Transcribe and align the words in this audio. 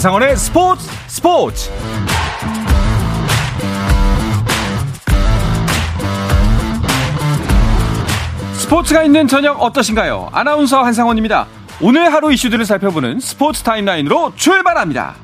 한상원의 0.00 0.34
스포츠 0.34 0.88
스포츠 1.08 1.70
스포츠가 8.54 9.02
있는 9.02 9.28
저녁 9.28 9.60
어떠신가요? 9.60 10.30
아나운서 10.32 10.82
한상원입니다. 10.82 11.46
오늘 11.82 12.10
하루 12.14 12.32
이슈들을 12.32 12.64
살펴보는 12.64 13.20
스포츠 13.20 13.62
타임라인으로 13.62 14.32
출발합니다. 14.36 15.16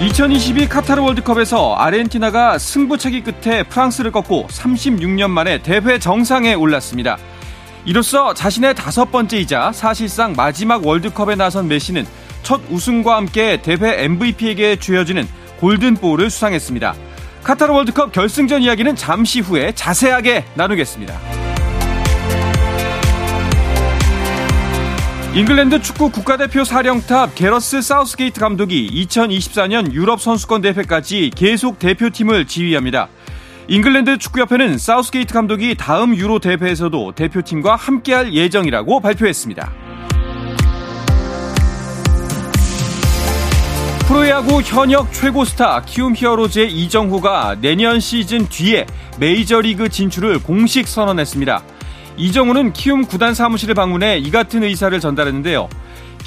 2022 0.00 0.70
카타르 0.70 1.02
월드컵에서 1.02 1.74
아르헨티나가 1.74 2.56
승부차기 2.56 3.24
끝에 3.24 3.62
프랑스를 3.64 4.10
꺾고 4.10 4.46
36년 4.48 5.28
만에 5.28 5.60
대회 5.60 5.98
정상에 5.98 6.54
올랐습니다. 6.54 7.18
이로써 7.84 8.34
자신의 8.34 8.74
다섯 8.74 9.10
번째이자 9.10 9.72
사실상 9.72 10.34
마지막 10.36 10.86
월드컵에 10.86 11.34
나선 11.36 11.68
메시는 11.68 12.06
첫 12.42 12.60
우승과 12.70 13.16
함께 13.16 13.60
대회 13.62 14.04
MVP에게 14.04 14.76
주어지는 14.76 15.26
골든볼을 15.60 16.30
수상했습니다. 16.30 16.94
카타르 17.42 17.72
월드컵 17.72 18.12
결승전 18.12 18.62
이야기는 18.62 18.96
잠시 18.96 19.40
후에 19.40 19.72
자세하게 19.72 20.44
나누겠습니다. 20.54 21.18
잉글랜드 25.34 25.82
축구 25.82 26.10
국가대표 26.10 26.64
사령탑 26.64 27.34
게러스 27.34 27.80
사우스게이트 27.80 28.40
감독이 28.40 28.90
2024년 29.06 29.92
유럽 29.92 30.20
선수권 30.20 30.62
대회까지 30.62 31.30
계속 31.36 31.78
대표팀을 31.78 32.46
지휘합니다. 32.46 33.08
잉글랜드 33.70 34.16
축구협회는 34.16 34.78
사우스게이트 34.78 35.34
감독이 35.34 35.74
다음 35.74 36.16
유로 36.16 36.38
대회에서도 36.38 37.12
대표팀과 37.12 37.76
함께할 37.76 38.32
예정이라고 38.32 39.00
발표했습니다. 39.00 39.70
프로야구 44.06 44.62
현역 44.62 45.12
최고 45.12 45.44
스타 45.44 45.82
키움 45.82 46.14
히어로즈의 46.16 46.72
이정후가 46.72 47.58
내년 47.60 48.00
시즌 48.00 48.48
뒤에 48.48 48.86
메이저리그 49.18 49.90
진출을 49.90 50.42
공식 50.42 50.88
선언했습니다. 50.88 51.62
이정후는 52.16 52.72
키움 52.72 53.04
구단 53.04 53.34
사무실을 53.34 53.74
방문해 53.74 54.16
이 54.16 54.30
같은 54.30 54.64
의사를 54.64 54.98
전달했는데요. 54.98 55.68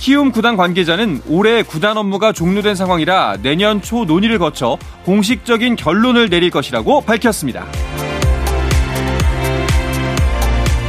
키움 0.01 0.31
구단 0.31 0.57
관계자는 0.57 1.21
올해 1.27 1.61
구단 1.61 1.95
업무가 1.95 2.33
종료된 2.33 2.73
상황이라 2.73 3.37
내년 3.43 3.83
초 3.83 4.03
논의를 4.03 4.39
거쳐 4.39 4.79
공식적인 5.05 5.75
결론을 5.75 6.27
내릴 6.27 6.49
것이라고 6.49 7.01
밝혔습니다. 7.01 7.67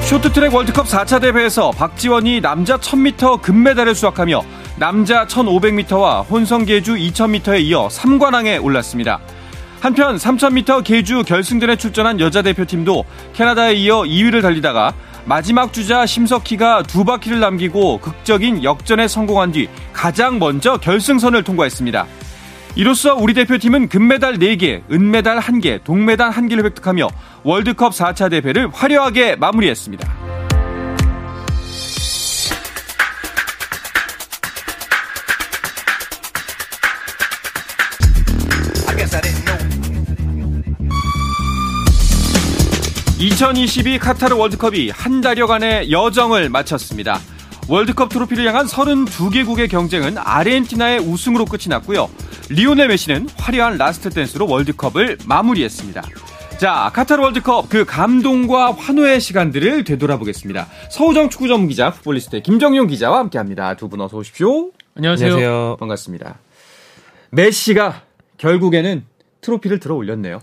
쇼트트랙 0.05 0.55
월드컵 0.55 0.87
4차 0.87 1.21
대회에서 1.21 1.73
박지원이 1.73 2.41
남자 2.41 2.79
1000m 2.79 3.43
금메달을 3.43 3.95
수확하며 3.95 4.43
남자 4.79 5.27
1500m와 5.27 6.27
혼성 6.31 6.65
계주 6.65 6.95
2000m에 6.95 7.61
이어 7.65 7.89
3관왕에 7.89 8.65
올랐습니다. 8.65 9.21
한편 9.81 10.17
3000m 10.17 10.85
계주 10.85 11.25
결승전에 11.25 11.77
출전한 11.77 12.19
여자 12.19 12.41
대표팀도 12.41 13.05
캐나다에 13.35 13.75
이어 13.75 14.05
2위를 14.05 14.41
달리다가 14.41 14.95
마지막 15.25 15.73
주자 15.73 16.05
심석희가 16.05 16.83
두 16.83 17.05
바퀴를 17.05 17.41
남기고 17.41 17.98
극적인 18.01 18.65
역전에 18.65 19.06
성공한 19.06 19.53
뒤 19.53 19.69
가장 19.92 20.39
먼저 20.39 20.77
결승선을 20.77 21.42
통과했습니다. 21.45 22.06
이로써 22.75 23.15
우리 23.15 23.34
대표팀은 23.34 23.89
금메달 23.89 24.39
4개, 24.39 24.83
은메달 24.91 25.39
1개, 25.39 25.84
동메달 25.84 26.31
1개를 26.31 26.65
획득하며 26.65 27.09
월드컵 27.45 27.93
4차 27.93 28.31
대회를 28.31 28.70
화려하게 28.72 29.37
마무리했습니다. 29.37 30.22
2022 43.27 44.00
카타르 44.00 44.34
월드컵이 44.34 44.91
한 44.91 45.21
달여간의 45.21 45.93
여정을 45.93 46.49
마쳤습니다. 46.49 47.21
월드컵 47.69 48.09
트로피를 48.09 48.44
향한 48.49 48.66
32개국의 48.66 49.71
경쟁은 49.71 50.19
아르헨티나의 50.19 50.99
우승으로 50.99 51.44
끝이 51.44 51.69
났고요. 51.69 52.10
리오넬 52.50 52.88
메시는 52.88 53.28
화려한 53.37 53.78
라스트 53.78 54.10
댄스로 54.10 54.49
월드컵을 54.49 55.19
마무리했습니다. 55.25 56.03
자, 56.59 56.91
카타르 56.93 57.22
월드컵 57.22 57.69
그 57.69 57.84
감동과 57.84 58.72
환호의 58.72 59.21
시간들을 59.21 59.84
되돌아보겠습니다. 59.84 60.66
서호정 60.91 61.31
축구 61.31 61.47
전문 61.47 61.69
기자, 61.69 61.93
풋볼리스트의 61.93 62.43
김정용 62.43 62.89
기자와 62.89 63.19
함께 63.21 63.39
합니다. 63.39 63.77
두 63.77 63.87
분 63.89 64.00
어서 64.00 64.16
오십시오. 64.16 64.72
안녕하세요. 64.97 65.34
안녕하세요. 65.34 65.77
반갑습니다. 65.78 66.39
메시가 67.31 68.03
결국에는 68.39 69.04
트로피를 69.43 69.78
들어 69.78 69.94
올렸네요. 69.94 70.41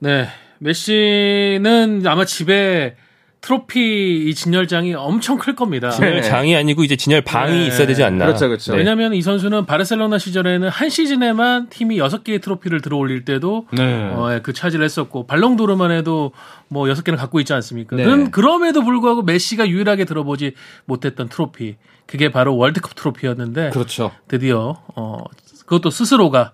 네, 0.00 0.26
메시는 0.60 2.02
아마 2.06 2.24
집에 2.24 2.94
트로피 3.40 4.28
이 4.28 4.34
진열장이 4.34 4.94
엄청 4.94 5.38
클 5.38 5.56
겁니다. 5.56 5.88
진열장이 5.88 6.54
아니고 6.54 6.84
이제 6.84 6.96
진열방이 6.96 7.58
네. 7.58 7.66
있어야 7.68 7.86
되지 7.86 8.04
않나. 8.04 8.26
그렇죠, 8.26 8.48
그렇죠. 8.48 8.74
왜냐하면 8.74 9.14
이 9.14 9.22
선수는 9.22 9.64
바르셀로나 9.64 10.18
시절에는 10.18 10.68
한 10.68 10.90
시즌에만 10.90 11.70
팀이 11.70 11.96
6개의 11.96 12.42
트로피를 12.42 12.82
들어올릴 12.82 13.24
때도 13.24 13.66
네. 13.72 14.10
어, 14.12 14.34
예, 14.34 14.40
그 14.40 14.52
차지를 14.52 14.84
했었고 14.84 15.26
발롱도르만 15.26 15.90
해도 15.90 16.32
뭐 16.68 16.84
6개는 16.84 17.16
갖고 17.16 17.40
있지 17.40 17.54
않습니까? 17.54 17.96
네. 17.96 18.04
그럼 18.04 18.30
그럼에도 18.30 18.84
불구하고 18.84 19.22
메시가 19.22 19.68
유일하게 19.68 20.04
들어보지 20.04 20.52
못했던 20.84 21.30
트로피 21.30 21.76
그게 22.04 22.30
바로 22.30 22.58
월드컵 22.58 22.94
트로피였는데 22.94 23.70
그렇죠. 23.70 24.10
드디어 24.28 24.82
어, 24.94 25.24
그것도 25.60 25.88
스스로가 25.88 26.52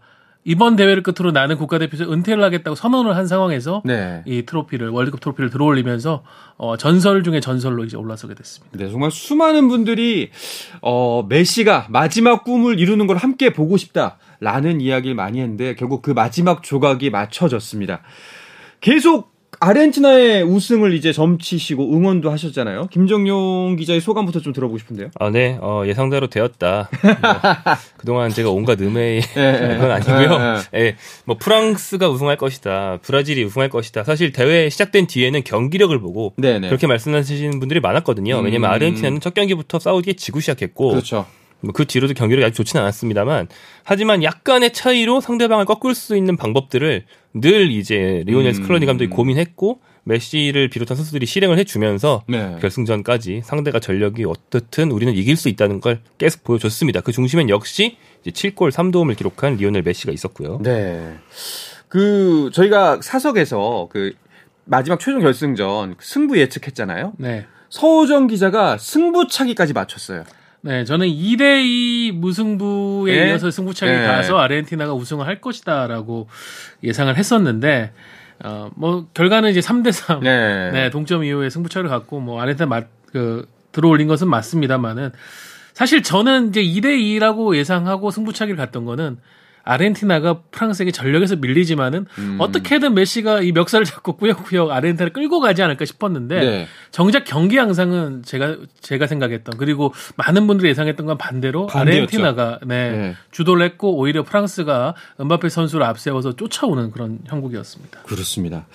이번 0.49 0.77
대회를 0.77 1.03
끝으로 1.03 1.33
나는 1.33 1.57
국가대표에서 1.57 2.11
은퇴를 2.11 2.43
하겠다고 2.45 2.77
선언을 2.77 3.17
한 3.17 3.27
상황에서 3.27 3.83
네. 3.85 4.23
이 4.27 4.47
트로피를 4.47 4.91
월드컵 4.91 5.19
트로피를 5.21 5.51
들어올리면서 5.51 6.23
어, 6.57 6.77
전설 6.77 7.25
중에 7.25 7.41
전설로 7.41 7.83
이제 7.83 7.97
올라서게 7.97 8.35
됐습니다. 8.35 8.79
네, 8.79 8.89
정말 8.89 9.11
수많은 9.11 9.67
분들이 9.67 10.31
어, 10.83 11.27
메시가 11.29 11.89
마지막 11.91 12.45
꿈을 12.45 12.79
이루는 12.79 13.09
걸 13.09 13.17
함께 13.17 13.53
보고 13.53 13.77
싶다라는 13.77 14.81
이야기를 14.81 15.17
많이 15.17 15.41
했는데 15.41 15.75
결국 15.75 16.01
그 16.01 16.13
마지막 16.13 16.63
조각이 16.63 17.11
맞춰졌습니다. 17.11 18.03
계속 18.81 19.36
아르헨티나의 19.61 20.43
우승을 20.43 20.95
이제 20.95 21.13
점치시고 21.13 21.95
응원도 21.95 22.31
하셨잖아요. 22.31 22.89
김정용 22.91 23.77
기자의 23.77 24.01
소감부터 24.01 24.41
좀 24.41 24.53
들어보고 24.53 24.79
싶은데요. 24.79 25.11
아, 25.19 25.31
네. 25.31 25.59
어, 25.61 25.83
예상대로 25.87 26.29
되었다. 26.29 26.89
뭐, 27.03 27.13
그동안 27.97 28.31
제가 28.31 28.51
온갖 28.51 28.81
음해의 28.81 29.21
네, 29.21 29.79
건 29.79 29.91
아니고요. 29.91 30.39
네, 30.39 30.61
네. 30.73 30.81
예, 30.81 30.97
뭐 31.25 31.37
프랑스가 31.39 32.09
우승할 32.09 32.37
것이다. 32.37 32.99
브라질이 33.03 33.45
우승할 33.45 33.69
것이다. 33.69 34.05
사실 34.05 34.33
대회 34.33 34.69
시작된 34.69 35.07
뒤에는 35.07 35.45
경기력을 35.45 35.99
보고 36.01 36.35
네, 36.37 36.59
네. 36.59 36.69
그렇게 36.69 36.87
말씀하시는 36.87 37.59
분들이 37.59 37.81
많았거든요. 37.81 38.39
왜냐면 38.39 38.71
음. 38.71 38.75
아르헨티나는 38.75 39.21
첫 39.21 39.35
경기부터 39.35 39.79
싸우디에 39.79 40.15
지고 40.15 40.41
시작했고 40.41 40.91
그렇죠. 40.91 41.27
뭐그 41.61 41.87
뒤로도 41.87 42.15
경기력이 42.15 42.45
아주 42.45 42.57
좋지는 42.57 42.83
않았습니다만 42.83 43.49
하지만 43.85 44.23
약간의 44.23 44.73
차이로 44.73 45.21
상대방을 45.21 45.65
꺾을 45.65 45.95
수 45.95 46.17
있는 46.17 46.37
방법들을 46.37 47.05
늘 47.35 47.71
이제 47.71 48.23
리오넬 48.27 48.49
음. 48.49 48.53
스크로니 48.53 48.87
감독이 48.87 49.11
고민했고 49.11 49.81
메시를 50.05 50.69
비롯한 50.69 50.97
선수들이 50.97 51.27
실행을 51.27 51.59
해주면서 51.59 52.23
네. 52.29 52.57
결승전까지 52.61 53.43
상대가 53.45 53.81
전력이 53.81 54.25
어떻든 54.25 54.93
우리는 54.93 55.13
이길 55.13 55.37
수 55.37 55.49
있다는 55.49 55.81
걸 55.81 56.01
계속 56.17 56.45
보여줬습니다. 56.45 57.01
그 57.01 57.11
중심엔 57.11 57.49
역시 57.51 57.97
이제 58.25 58.31
7골 58.31 58.71
3도움을 58.71 59.17
기록한 59.17 59.57
리오넬 59.57 59.83
메시가 59.83 60.13
있었고요. 60.13 60.61
네. 60.63 61.17
그 61.89 62.51
저희가 62.53 63.01
사석에서 63.03 63.89
그 63.91 64.13
마지막 64.65 65.01
최종 65.01 65.21
결승전 65.21 65.97
승부 66.01 66.39
예측했잖아요. 66.39 67.15
네. 67.19 67.47
서호정 67.69 68.29
기자가 68.29 68.79
승부차기까지 68.79 69.73
맞췄어요. 69.73 70.25
네, 70.67 70.85
저는 70.85 71.07
2대2 71.07 72.11
무승부에 72.11 73.15
네? 73.15 73.31
이어서 73.31 73.53
승부차기 73.53 73.93
네. 73.93 74.05
가서 74.05 74.37
아르헨티나가 74.37 74.95
우승을 74.95 75.25
할 75.25 75.41
것이다라고 75.41 76.27
예상을 76.83 77.17
했었는데, 77.17 77.93
어, 78.43 78.71
뭐, 78.75 79.07
결과는 79.15 79.51
이제 79.51 79.61
3대3. 79.61 80.23
네. 80.23 80.71
네 80.73 80.91
동점 80.91 81.23
이후에 81.23 81.51
승부차를 81.51 81.89
갖고, 81.89 82.19
뭐, 82.19 82.41
아르헨티나 82.41 82.67
맞, 82.67 82.89
그, 83.13 83.47
들어올린 83.71 84.09
것은 84.09 84.29
맞습니다만은, 84.29 85.13
사실 85.73 86.03
저는 86.03 86.49
이제 86.49 86.65
2대2라고 86.65 87.57
예상하고 87.57 88.11
승부차기를 88.11 88.57
갔던 88.57 88.85
거는, 88.87 89.19
아르헨티나가 89.67 90.43
프랑스에게 90.53 90.93
전력에서 90.93 91.37
밀리지만은 91.37 92.07
음. 92.19 92.37
어떻게든 92.39 92.95
메시가 92.95 93.43
이 93.43 93.53
멱살을 93.53 93.85
잡고 93.85 94.17
꾸역꾸역 94.17 94.71
아르헨티나를 94.71 95.13
끌고 95.13 95.41
가지 95.41 95.63
않을까 95.63 95.85
싶었는데 95.85 96.41
네. 96.41 96.67
정작 96.93 97.25
경기 97.25 97.57
양상은 97.57 98.23
제가 98.23 98.57
제가 98.81 99.09
생각했던 99.09 99.59
그리고 99.59 99.93
많은 100.17 100.47
분들이 100.47 100.71
예상했던 100.71 101.05
건 101.05 101.19
반대로 101.19 101.67
반대였죠. 101.67 101.91
아르헨티나가 101.91 102.61
네, 102.65 102.91
네. 102.93 103.15
주도를 103.33 103.65
했고 103.67 103.97
오히려 103.97 104.23
프랑스가 104.23 104.95
은바페 105.21 105.49
선수를 105.49 105.85
앞세워서 105.85 106.37
쫓아오는 106.37 106.93
그런 106.93 107.19
형국이었습니다. 107.27 108.03
그렇습니다. 108.05 108.67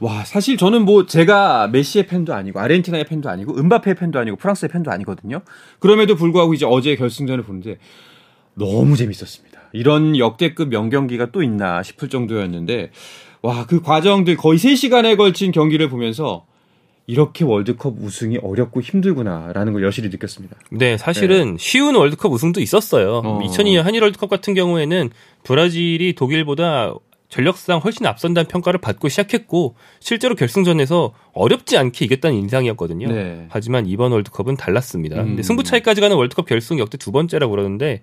와 0.00 0.24
사실 0.24 0.56
저는 0.56 0.84
뭐 0.84 1.06
제가 1.06 1.68
메시의 1.68 2.08
팬도 2.08 2.34
아니고 2.34 2.58
아르헨티나의 2.58 3.04
팬도 3.04 3.30
아니고 3.30 3.56
은바페의 3.56 3.94
팬도 3.94 4.18
아니고 4.18 4.36
프랑스의 4.36 4.68
팬도 4.70 4.90
아니거든요. 4.90 5.42
그럼에도 5.78 6.16
불구하고 6.16 6.54
이제 6.54 6.66
어제 6.68 6.96
결승전을 6.96 7.44
보는데 7.44 7.78
너무 8.54 8.96
재밌었습니다. 8.96 9.59
이런 9.72 10.16
역대급 10.18 10.68
명경기가 10.68 11.30
또 11.32 11.42
있나 11.42 11.82
싶을 11.82 12.08
정도였는데 12.08 12.90
와 13.42 13.64
그 13.66 13.80
과정들 13.80 14.36
거의 14.36 14.58
3시간에 14.58 15.16
걸친 15.16 15.52
경기를 15.52 15.88
보면서 15.88 16.44
이렇게 17.06 17.44
월드컵 17.44 17.94
우승이 18.00 18.38
어렵고 18.42 18.80
힘들구나라는 18.82 19.72
걸 19.72 19.82
여실히 19.82 20.10
느꼈습니다. 20.10 20.56
네, 20.70 20.96
사실은 20.96 21.52
네. 21.52 21.56
쉬운 21.58 21.96
월드컵 21.96 22.30
우승도 22.32 22.60
있었어요. 22.60 23.22
어. 23.24 23.40
2002년 23.42 23.82
한일 23.82 24.02
월드컵 24.02 24.28
같은 24.30 24.54
경우에는 24.54 25.10
브라질이 25.42 26.14
독일보다 26.14 26.94
전력상 27.30 27.78
훨씬 27.78 28.06
앞선다는 28.06 28.48
평가를 28.48 28.80
받고 28.80 29.08
시작했고 29.08 29.76
실제로 30.00 30.34
결승전에서 30.34 31.12
어렵지 31.32 31.78
않게 31.78 32.04
이겼다는 32.04 32.36
인상이었거든요. 32.36 33.08
네. 33.08 33.46
하지만 33.48 33.86
이번 33.86 34.12
월드컵은 34.12 34.56
달랐습니다. 34.56 35.20
음. 35.20 35.26
근데 35.28 35.42
승부 35.42 35.62
차이까지 35.62 36.00
가는 36.00 36.16
월드컵 36.16 36.46
결승 36.46 36.78
역대 36.78 36.98
두 36.98 37.12
번째라고 37.12 37.52
그러는데 37.52 38.02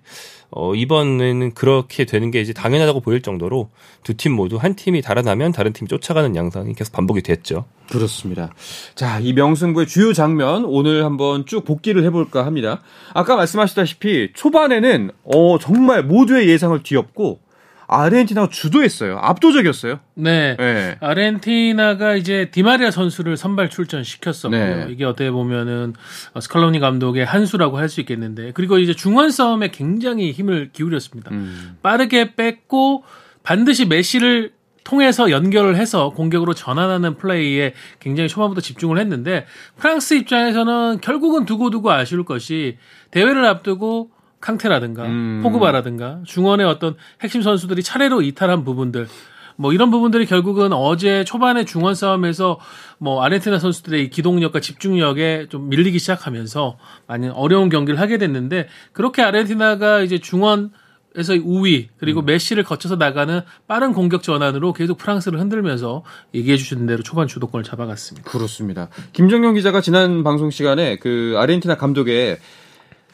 어, 0.50 0.74
이번에는 0.74 1.52
그렇게 1.52 2.06
되는 2.06 2.30
게 2.30 2.40
이제 2.40 2.52
당연하다고 2.52 3.00
보일 3.00 3.22
정도로 3.22 3.70
두 4.02 4.14
팀 4.18 4.32
모두 4.32 4.56
한 4.56 4.74
팀이 4.74 5.00
달아나면 5.02 5.52
다른 5.52 5.72
팀이 5.72 5.86
쫓아가는 5.88 6.34
양상이 6.34 6.74
계속 6.74 6.92
반복이 6.92 7.22
됐죠. 7.22 7.66
그렇습니다. 7.90 8.52
자, 8.94 9.20
이 9.20 9.32
명승부의 9.32 9.86
주요 9.86 10.12
장면 10.12 10.64
오늘 10.64 11.04
한번 11.04 11.46
쭉 11.46 11.64
복기를 11.64 12.02
해볼까 12.04 12.44
합니다. 12.44 12.80
아까 13.14 13.36
말씀하셨다시피 13.36 14.30
초반에는 14.34 15.10
어, 15.22 15.58
정말 15.58 16.02
모두의 16.02 16.48
예상을 16.48 16.82
뒤엎고 16.82 17.40
아르헨티나가 17.88 18.48
주도했어요. 18.50 19.18
압도적이었어요. 19.18 19.98
네. 20.14 20.56
네. 20.56 20.96
아르헨티나가 21.00 22.14
이제 22.16 22.50
디마리아 22.50 22.90
선수를 22.90 23.36
선발 23.36 23.70
출전시켰었고요. 23.70 24.86
네. 24.86 24.86
이게 24.90 25.04
어떻게 25.04 25.30
보면은 25.30 25.94
스칼로니 26.38 26.80
감독의 26.80 27.24
한 27.24 27.46
수라고 27.46 27.78
할 27.78 27.88
수 27.88 28.00
있겠는데 28.00 28.52
그리고 28.52 28.78
이제 28.78 28.92
중원 28.92 29.30
싸움에 29.30 29.70
굉장히 29.70 30.30
힘을 30.30 30.68
기울였습니다. 30.74 31.30
음. 31.30 31.78
빠르게 31.82 32.34
뺐고 32.36 33.02
반드시 33.42 33.86
메시를 33.86 34.52
통해서 34.84 35.30
연결을 35.30 35.76
해서 35.76 36.10
공격으로 36.10 36.52
전환하는 36.52 37.16
플레이에 37.16 37.72
굉장히 37.98 38.28
초반부터 38.28 38.60
집중을 38.60 38.98
했는데 38.98 39.46
프랑스 39.78 40.14
입장에서는 40.14 41.00
결국은 41.00 41.46
두고두고 41.46 41.90
아쉬울 41.90 42.24
것이 42.26 42.76
대회를 43.10 43.46
앞두고 43.46 44.10
캉테라든가 44.40 45.04
음. 45.04 45.40
포그바라든가 45.42 46.20
중원의 46.24 46.66
어떤 46.66 46.94
핵심 47.20 47.42
선수들이 47.42 47.82
차례로 47.82 48.22
이탈한 48.22 48.64
부분들 48.64 49.08
뭐 49.56 49.72
이런 49.72 49.90
부분들이 49.90 50.24
결국은 50.24 50.72
어제 50.72 51.24
초반에 51.24 51.64
중원 51.64 51.96
싸움에서 51.96 52.60
뭐 52.98 53.22
아르헨티나 53.24 53.58
선수들의 53.58 54.10
기동력과 54.10 54.60
집중력에 54.60 55.46
좀 55.48 55.68
밀리기 55.68 55.98
시작하면서 55.98 56.78
많이 57.08 57.28
어려운 57.28 57.68
경기를 57.68 57.98
하게 57.98 58.18
됐는데 58.18 58.68
그렇게 58.92 59.22
아르헨티나가 59.22 60.02
이제 60.02 60.18
중원 60.18 60.70
에서 61.16 61.32
우위 61.42 61.88
그리고 61.96 62.20
음. 62.20 62.26
메시를 62.26 62.62
거쳐서 62.62 62.96
나가는 62.96 63.40
빠른 63.66 63.92
공격 63.94 64.22
전환으로 64.22 64.74
계속 64.74 64.98
프랑스를 64.98 65.40
흔들면서 65.40 66.04
얘기해 66.34 66.58
주신 66.58 66.86
대로 66.86 67.02
초반 67.02 67.26
주도권을 67.26 67.64
잡아갔습니다. 67.64 68.30
그렇습니다. 68.30 68.88
김정경 69.14 69.54
기자가 69.54 69.80
지난 69.80 70.22
방송 70.22 70.50
시간에 70.50 70.96
그 70.96 71.34
아르헨티나 71.38 71.76
감독의 71.76 72.38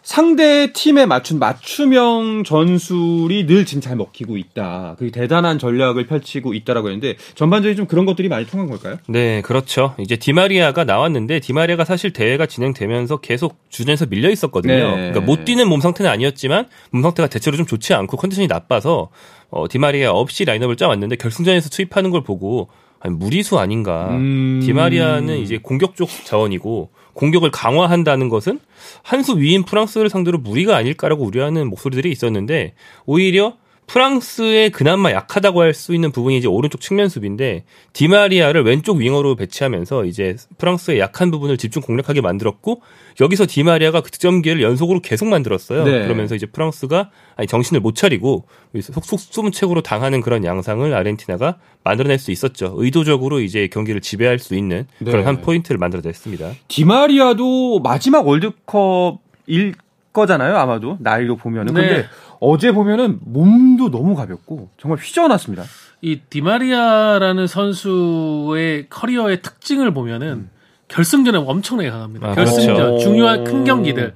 상대 0.05 0.71
팀에 0.71 1.07
맞춘 1.07 1.39
맞춤형 1.39 2.45
전술이 2.45 3.47
늘 3.47 3.65
지금 3.65 3.81
잘 3.81 3.97
먹히고 3.97 4.37
있다. 4.37 4.97
그 4.99 5.11
대단한 5.11 5.59
전략을 5.59 6.07
펼치고 6.07 6.53
있다라고 6.53 6.89
했는데 6.89 7.17
전반적인 7.35 7.75
좀 7.75 7.87
그런 7.87 8.05
것들이 8.05 8.29
많이 8.29 8.47
통한 8.47 8.69
걸까요? 8.69 8.99
네, 9.09 9.41
그렇죠. 9.41 9.95
이제 9.99 10.17
디마리아가 10.17 10.85
나왔는데 10.85 11.41
디마리아가 11.41 11.87
사실 11.87 12.13
대회가 12.13 12.45
진행되면서 12.45 13.17
계속 13.17 13.57
주전에서 13.71 14.05
밀려 14.07 14.31
있었거든요. 14.31 14.75
네. 14.75 14.95
그러니까 14.95 15.21
못 15.21 15.47
뛰는 15.47 15.67
몸 15.69 15.81
상태는 15.81 16.11
아니었지만 16.11 16.69
몸 16.91 17.03
상태가 17.03 17.27
대체로 17.27 17.57
좀 17.57 17.65
좋지 17.65 17.95
않고 17.95 18.19
컨디션이 18.19 18.47
나빠서 18.47 19.09
어, 19.49 19.69
디마리아 19.69 20.11
없이 20.11 20.45
라인업을 20.45 20.77
짜왔는데 20.77 21.17
결승전에서 21.17 21.71
투입하는 21.71 22.11
걸 22.11 22.23
보고 22.23 22.69
아니, 23.01 23.15
무리수 23.15 23.59
아닌가. 23.59 24.09
음... 24.11 24.61
디마리아는 24.65 25.39
이제 25.39 25.59
공격 25.63 25.95
쪽 25.95 26.09
자원이고 26.09 26.91
공격을 27.15 27.51
강화한다는 27.51 28.29
것은 28.29 28.61
한 29.03 29.23
수 29.23 29.39
위인 29.39 29.65
프랑스를 29.65 30.11
상대로 30.11 30.39
무리가 30.39 30.77
아닐까라고 30.77 31.25
우려하는 31.25 31.69
목소리들이 31.69 32.11
있었는데 32.11 32.75
오히려 33.07 33.57
프랑스의 33.87 34.71
그나마 34.71 35.13
약하다고 35.13 35.61
할 35.61 35.75
수 35.75 35.93
있는 35.95 36.13
부분이 36.13 36.39
이제 36.39 36.47
오른쪽 36.47 36.81
측면 36.81 37.09
수비인데 37.09 37.65
디마리아를 37.93 38.65
왼쪽 38.65 38.99
윙어로 38.99 39.35
배치하면서 39.35 40.05
이제 40.05 40.37
프랑스의 40.59 41.01
약한 41.01 41.31
부분을 41.31 41.57
집중 41.59 41.83
공략하게 41.83 42.21
만들었고 42.21 42.81
여기서 43.21 43.47
디마리아가 43.47 44.01
그 44.01 44.11
득점 44.11 44.43
기회를 44.43 44.63
연속으로 44.63 45.01
계속 45.01 45.27
만들었어요. 45.27 45.85
네. 45.85 46.03
그러면서 46.05 46.35
이제 46.35 46.47
프랑스가 46.47 47.11
아니 47.37 47.47
정신을 47.49 47.81
못 47.81 47.95
차리고 47.97 48.47
속속 48.81 49.19
수문책으로 49.21 49.83
당하는 49.83 50.21
그런 50.21 50.45
양상을 50.45 50.93
아르헨티나가 50.95 51.59
만들어낼 51.83 52.19
수 52.19 52.31
있었죠. 52.31 52.75
의도적으로 52.77 53.41
이제 53.41 53.69
경기를 53.69 54.01
지배할 54.01 54.39
수 54.39 54.55
있는 54.55 54.87
네. 54.99 55.11
그런 55.11 55.27
한 55.27 55.41
포인트를 55.41 55.79
만들어냈습니다. 55.79 56.53
디마리아도 56.69 57.81
마지막 57.81 58.27
월드컵일 58.27 59.75
거잖아요, 60.15 60.57
아마도 60.57 60.97
나이로 61.01 61.37
보면은. 61.37 61.75
네. 61.75 61.81
근데 61.81 62.09
어제 62.41 62.73
보면은 62.73 63.19
몸도 63.21 63.91
너무 63.91 64.15
가볍고 64.15 64.71
정말 64.79 64.99
휘저어놨습니다. 64.99 65.65
이 66.01 66.21
디마리아라는 66.31 67.47
선수의 67.47 68.87
커리어의 68.89 69.43
특징을 69.43 69.93
보면은 69.93 70.29
음. 70.29 70.51
결승전에 70.89 71.39
엄청나게 71.39 71.91
강합니다. 71.91 72.29
아, 72.31 72.35
결승전 72.35 72.77
그렇죠. 72.77 72.99
중요한 72.99 73.45
큰 73.45 73.65
경기들. 73.65 74.15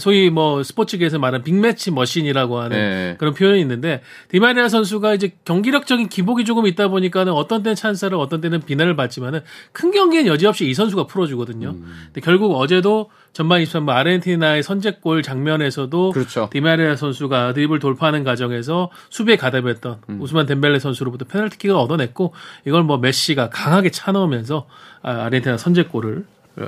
소위 0.00 0.30
뭐 0.30 0.62
스포츠계에서 0.62 1.18
말하는 1.18 1.44
빅매치 1.44 1.92
머신이라고 1.92 2.58
하는 2.58 2.76
네. 2.76 3.16
그런 3.18 3.34
표현이 3.34 3.60
있는데 3.60 4.02
디마리아 4.28 4.68
선수가 4.68 5.14
이제 5.14 5.32
경기력적인 5.44 6.08
기복이 6.08 6.44
조금 6.44 6.66
있다 6.66 6.88
보니까는 6.88 7.32
어떤 7.32 7.62
때는 7.62 7.76
찬사를 7.76 8.18
어떤 8.18 8.40
때는 8.40 8.60
비난을 8.62 8.96
받지만은 8.96 9.40
큰 9.72 9.92
경기엔 9.92 10.26
여지없이 10.26 10.68
이 10.68 10.74
선수가 10.74 11.06
풀어주거든요. 11.06 11.70
음. 11.70 11.94
근데 12.06 12.20
결국 12.20 12.56
어제도 12.56 13.10
전반 13.32 13.62
23분 13.62 13.90
아르헨티나의 13.90 14.62
선제골 14.62 15.22
장면에서도 15.22 16.12
그렇죠. 16.12 16.48
디마리아 16.50 16.96
선수가 16.96 17.52
드리블 17.52 17.78
돌파하는 17.78 18.24
과정에서 18.24 18.90
수비에 19.10 19.36
가담했던 19.36 19.98
음. 20.08 20.20
우스만 20.20 20.46
뎀벨레 20.46 20.80
선수로부터 20.80 21.26
페널티킥을 21.26 21.76
얻어냈고 21.76 22.32
이걸 22.64 22.82
뭐 22.82 22.98
메시가 22.98 23.50
강하게 23.50 23.90
차넣으면서 23.90 24.66
아, 25.02 25.26
아르헨티나 25.26 25.58
선제골을 25.58 26.24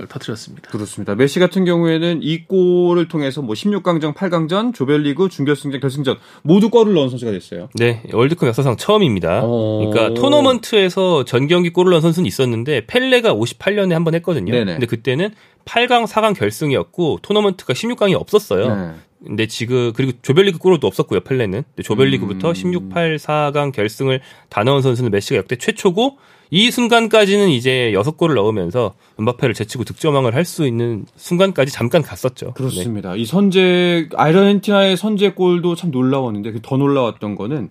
터뜨렸습니다. 0.09 0.71
그렇습니다. 0.71 1.15
메시 1.15 1.41
같은 1.41 1.65
경우에는 1.65 2.21
이 2.23 2.45
골을 2.45 3.09
통해서 3.09 3.41
뭐 3.43 3.55
16강전, 3.55 4.15
8강전, 4.15 4.75
조별리그, 4.75 5.29
준결승전, 5.29 5.81
결승전 5.81 6.17
모두 6.43 6.69
골을 6.71 6.93
넣은 6.95 7.09
선수가 7.09 7.31
됐어요. 7.33 7.69
네, 7.75 8.03
월드컵 8.13 8.47
역사상 8.49 8.77
처음입니다. 8.77 9.45
오. 9.45 9.91
그러니까 9.91 10.21
토너먼트에서 10.21 11.25
전 11.25 11.47
경기 11.47 11.71
골을 11.71 11.91
넣은 11.93 12.01
선수는 12.03 12.27
있었는데 12.27 12.87
펠레가 12.87 13.35
58년에 13.35 13.93
한 13.93 14.05
번 14.05 14.15
했거든요. 14.15 14.53
네네. 14.53 14.73
근데 14.73 14.87
그때는 14.87 15.31
8강, 15.65 16.07
4강 16.07 16.35
결승이었고 16.39 17.19
토너먼트가 17.23 17.75
16강이 17.75 18.15
없었어요. 18.19 18.75
네. 18.75 18.91
근데 19.27 19.47
지금 19.47 19.93
그리고 19.95 20.13
조별리그 20.23 20.59
골도 20.59 20.87
없었고요 20.87 21.21
펠레는 21.21 21.65
조별리그부터 21.83 22.51
음. 22.51 22.55
16, 22.55 22.89
8, 22.89 23.17
4강 23.17 23.73
결승을 23.73 24.21
다 24.49 24.63
넣은 24.63 24.81
선수는 24.81 25.11
메시가 25.11 25.37
역대 25.39 25.57
최초고 25.57 26.19
이 26.51 26.71
순간까지는 26.71 27.49
이제 27.51 27.93
여섯 27.93 28.17
골을 28.17 28.35
넣으면서 28.37 28.95
은바페를 29.21 29.55
제치고 29.55 29.85
득점왕을 29.85 30.35
할 30.35 30.45
수 30.49 30.67
있는 30.67 31.05
순간까지 31.17 31.71
잠깐 31.73 32.01
갔었죠. 32.03 32.55
그렇습니다. 32.55 33.13
네. 33.13 33.19
이 33.19 33.27
선제 33.27 34.09
아르헨티나의 34.17 34.97
선제골도 34.97 35.75
참 35.75 35.91
놀라웠는데 35.91 36.53
그더 36.53 36.79
놀라웠던 36.79 37.35
거는 37.35 37.69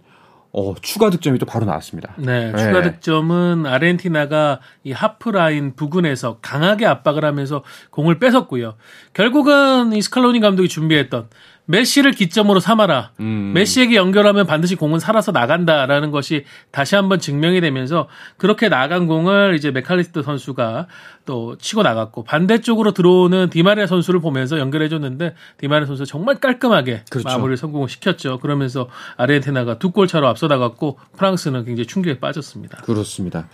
어, 0.53 0.75
추가 0.81 1.09
득점이 1.09 1.39
또 1.39 1.45
바로 1.45 1.65
나왔습니다. 1.65 2.13
네, 2.17 2.51
네, 2.51 2.57
추가 2.57 2.81
득점은 2.83 3.65
아르헨티나가 3.65 4.59
이 4.83 4.91
하프 4.91 5.29
라인 5.29 5.75
부근에서 5.75 6.37
강하게 6.41 6.85
압박을 6.85 7.25
하면서 7.25 7.63
공을 7.91 8.19
뺏었고요. 8.19 8.75
결국은 9.13 9.93
이 9.93 10.01
스칼로니 10.01 10.39
감독이 10.39 10.67
준비했던 10.69 11.29
메시를 11.67 12.11
기점으로 12.13 12.59
삼아라. 12.61 13.11
음. 13.19 13.51
메시에게 13.53 13.95
연결하면 13.95 14.47
반드시 14.47 14.75
공은 14.75 14.99
살아서 14.99 15.31
나간다라는 15.33 16.11
것이 16.11 16.45
다시 16.71 16.95
한번 16.95 17.19
증명이 17.19 17.59
되면서 17.61 18.07
그렇게 18.37 18.69
나간 18.69 19.05
공을 19.05 19.55
이제 19.55 19.71
메칼리스트 19.71 20.23
선수가 20.23 20.87
또 21.25 21.57
치고 21.57 21.83
나갔고 21.83 22.23
반대쪽으로 22.23 22.93
들어오는 22.93 23.49
디마리아 23.49 23.85
선수를 23.85 24.21
보면서 24.21 24.59
연결해 24.59 24.87
줬는데 24.87 25.35
디마리아 25.57 25.85
선수 25.85 26.05
정말 26.05 26.39
깔끔하게 26.39 27.03
그렇죠. 27.09 27.27
마무리를 27.27 27.57
성공을 27.57 27.89
시켰죠. 27.89 28.39
그러면서 28.39 28.87
아르헨티나가 29.17 29.77
두 29.77 29.91
골 29.97 30.07
차로 30.07 30.27
앞서 30.27 30.47
나갔고 30.47 30.99
프랑스는 31.17 31.65
굉장히 31.65 31.87
충격에 31.87 32.19
빠졌습니다. 32.19 32.77
그렇습니다. 32.83 33.47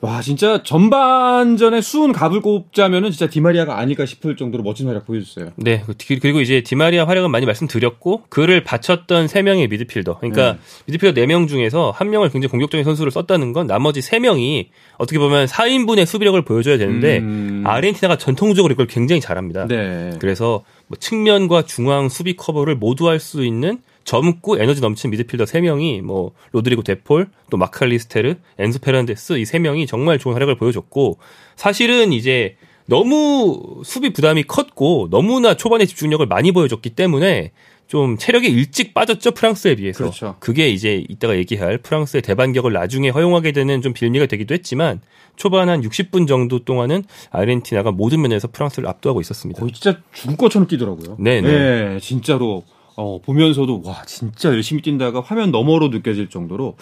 와 0.00 0.22
진짜 0.22 0.62
전반전에 0.62 1.80
수훈 1.80 2.12
갑을 2.12 2.40
꼽자면은 2.40 3.10
진짜 3.10 3.28
디마리아가 3.28 3.78
아닐까 3.78 4.06
싶을 4.06 4.36
정도로 4.36 4.62
멋진 4.62 4.86
활약 4.86 5.06
보여줬어요. 5.06 5.50
네 5.56 5.82
그리고 6.20 6.40
이제 6.40 6.62
디마리아 6.62 7.06
활약은 7.06 7.30
많이 7.30 7.46
말씀드렸고 7.46 8.22
그를 8.28 8.62
받쳤던 8.62 9.26
세 9.26 9.42
명의 9.42 9.66
미드필더 9.66 10.18
그러니까 10.18 10.52
네. 10.52 10.58
미드필더 10.86 11.20
네명 11.20 11.48
중에서 11.48 11.90
한 11.90 12.10
명을 12.10 12.30
굉장히 12.30 12.50
공격적인 12.50 12.84
선수를 12.84 13.10
썼다는 13.10 13.52
건 13.52 13.66
나머지 13.66 14.00
세 14.00 14.20
명이 14.20 14.70
어떻게 14.98 15.18
보면 15.18 15.46
4인분의 15.46 16.06
수비력을 16.06 16.40
보여줘야 16.42 16.78
되는데 16.78 17.18
음... 17.18 17.64
아르헨티나가 17.66 18.18
전통적으로 18.18 18.72
이걸 18.72 18.86
굉장히 18.86 19.20
잘합니다. 19.20 19.66
네. 19.66 20.12
그래서 20.20 20.64
뭐 20.86 20.96
측면과 20.98 21.62
중앙 21.62 22.08
수비 22.08 22.36
커버를 22.36 22.76
모두 22.76 23.08
할 23.08 23.18
수 23.18 23.44
있는 23.44 23.80
젊고 24.08 24.58
에너지 24.58 24.80
넘치는 24.80 25.10
미드필더 25.10 25.44
3명이 25.44 26.00
뭐 26.00 26.32
로드리고 26.52 26.82
데폴, 26.82 27.28
또 27.50 27.58
마칼리스테르, 27.58 28.36
엔소 28.58 28.78
페르난데스 28.78 29.34
이 29.34 29.42
3명이 29.42 29.86
정말 29.86 30.18
좋은 30.18 30.32
활약을 30.32 30.56
보여줬고 30.56 31.18
사실은 31.56 32.14
이제 32.14 32.56
너무 32.86 33.82
수비 33.84 34.14
부담이 34.14 34.44
컸고 34.44 35.08
너무나 35.10 35.52
초반에 35.52 35.84
집중력을 35.84 36.24
많이 36.24 36.52
보여줬기 36.52 36.90
때문에 36.90 37.52
좀 37.86 38.16
체력이 38.16 38.48
일찍 38.48 38.94
빠졌죠 38.94 39.32
프랑스에 39.32 39.74
비해서 39.74 39.98
그렇죠. 39.98 40.36
그게 40.40 40.70
이제 40.70 41.04
이따가 41.10 41.36
얘기할 41.36 41.76
프랑스의 41.76 42.22
대반격을 42.22 42.72
나중에 42.72 43.10
허용하게 43.10 43.52
되는 43.52 43.82
좀 43.82 43.92
빌미가 43.92 44.24
되기도 44.24 44.54
했지만 44.54 45.02
초반 45.36 45.68
한 45.68 45.82
60분 45.82 46.26
정도 46.26 46.64
동안은 46.64 47.04
아르헨티나가 47.30 47.92
모든 47.92 48.22
면에서 48.22 48.48
프랑스를 48.48 48.88
압도하고 48.88 49.20
있었습니다. 49.20 49.60
거의 49.60 49.72
진짜 49.72 50.00
죽을 50.12 50.38
것처럼 50.38 50.66
뛰더라고요. 50.66 51.16
네네. 51.18 51.40
네, 51.42 52.00
진짜로 52.00 52.64
어, 53.00 53.20
보면서도 53.20 53.82
와 53.84 54.02
진짜 54.06 54.48
열심히 54.48 54.82
뛴다가 54.82 55.20
화면 55.20 55.52
너머로 55.52 55.88
느껴질 55.88 56.30
정도로 56.30 56.76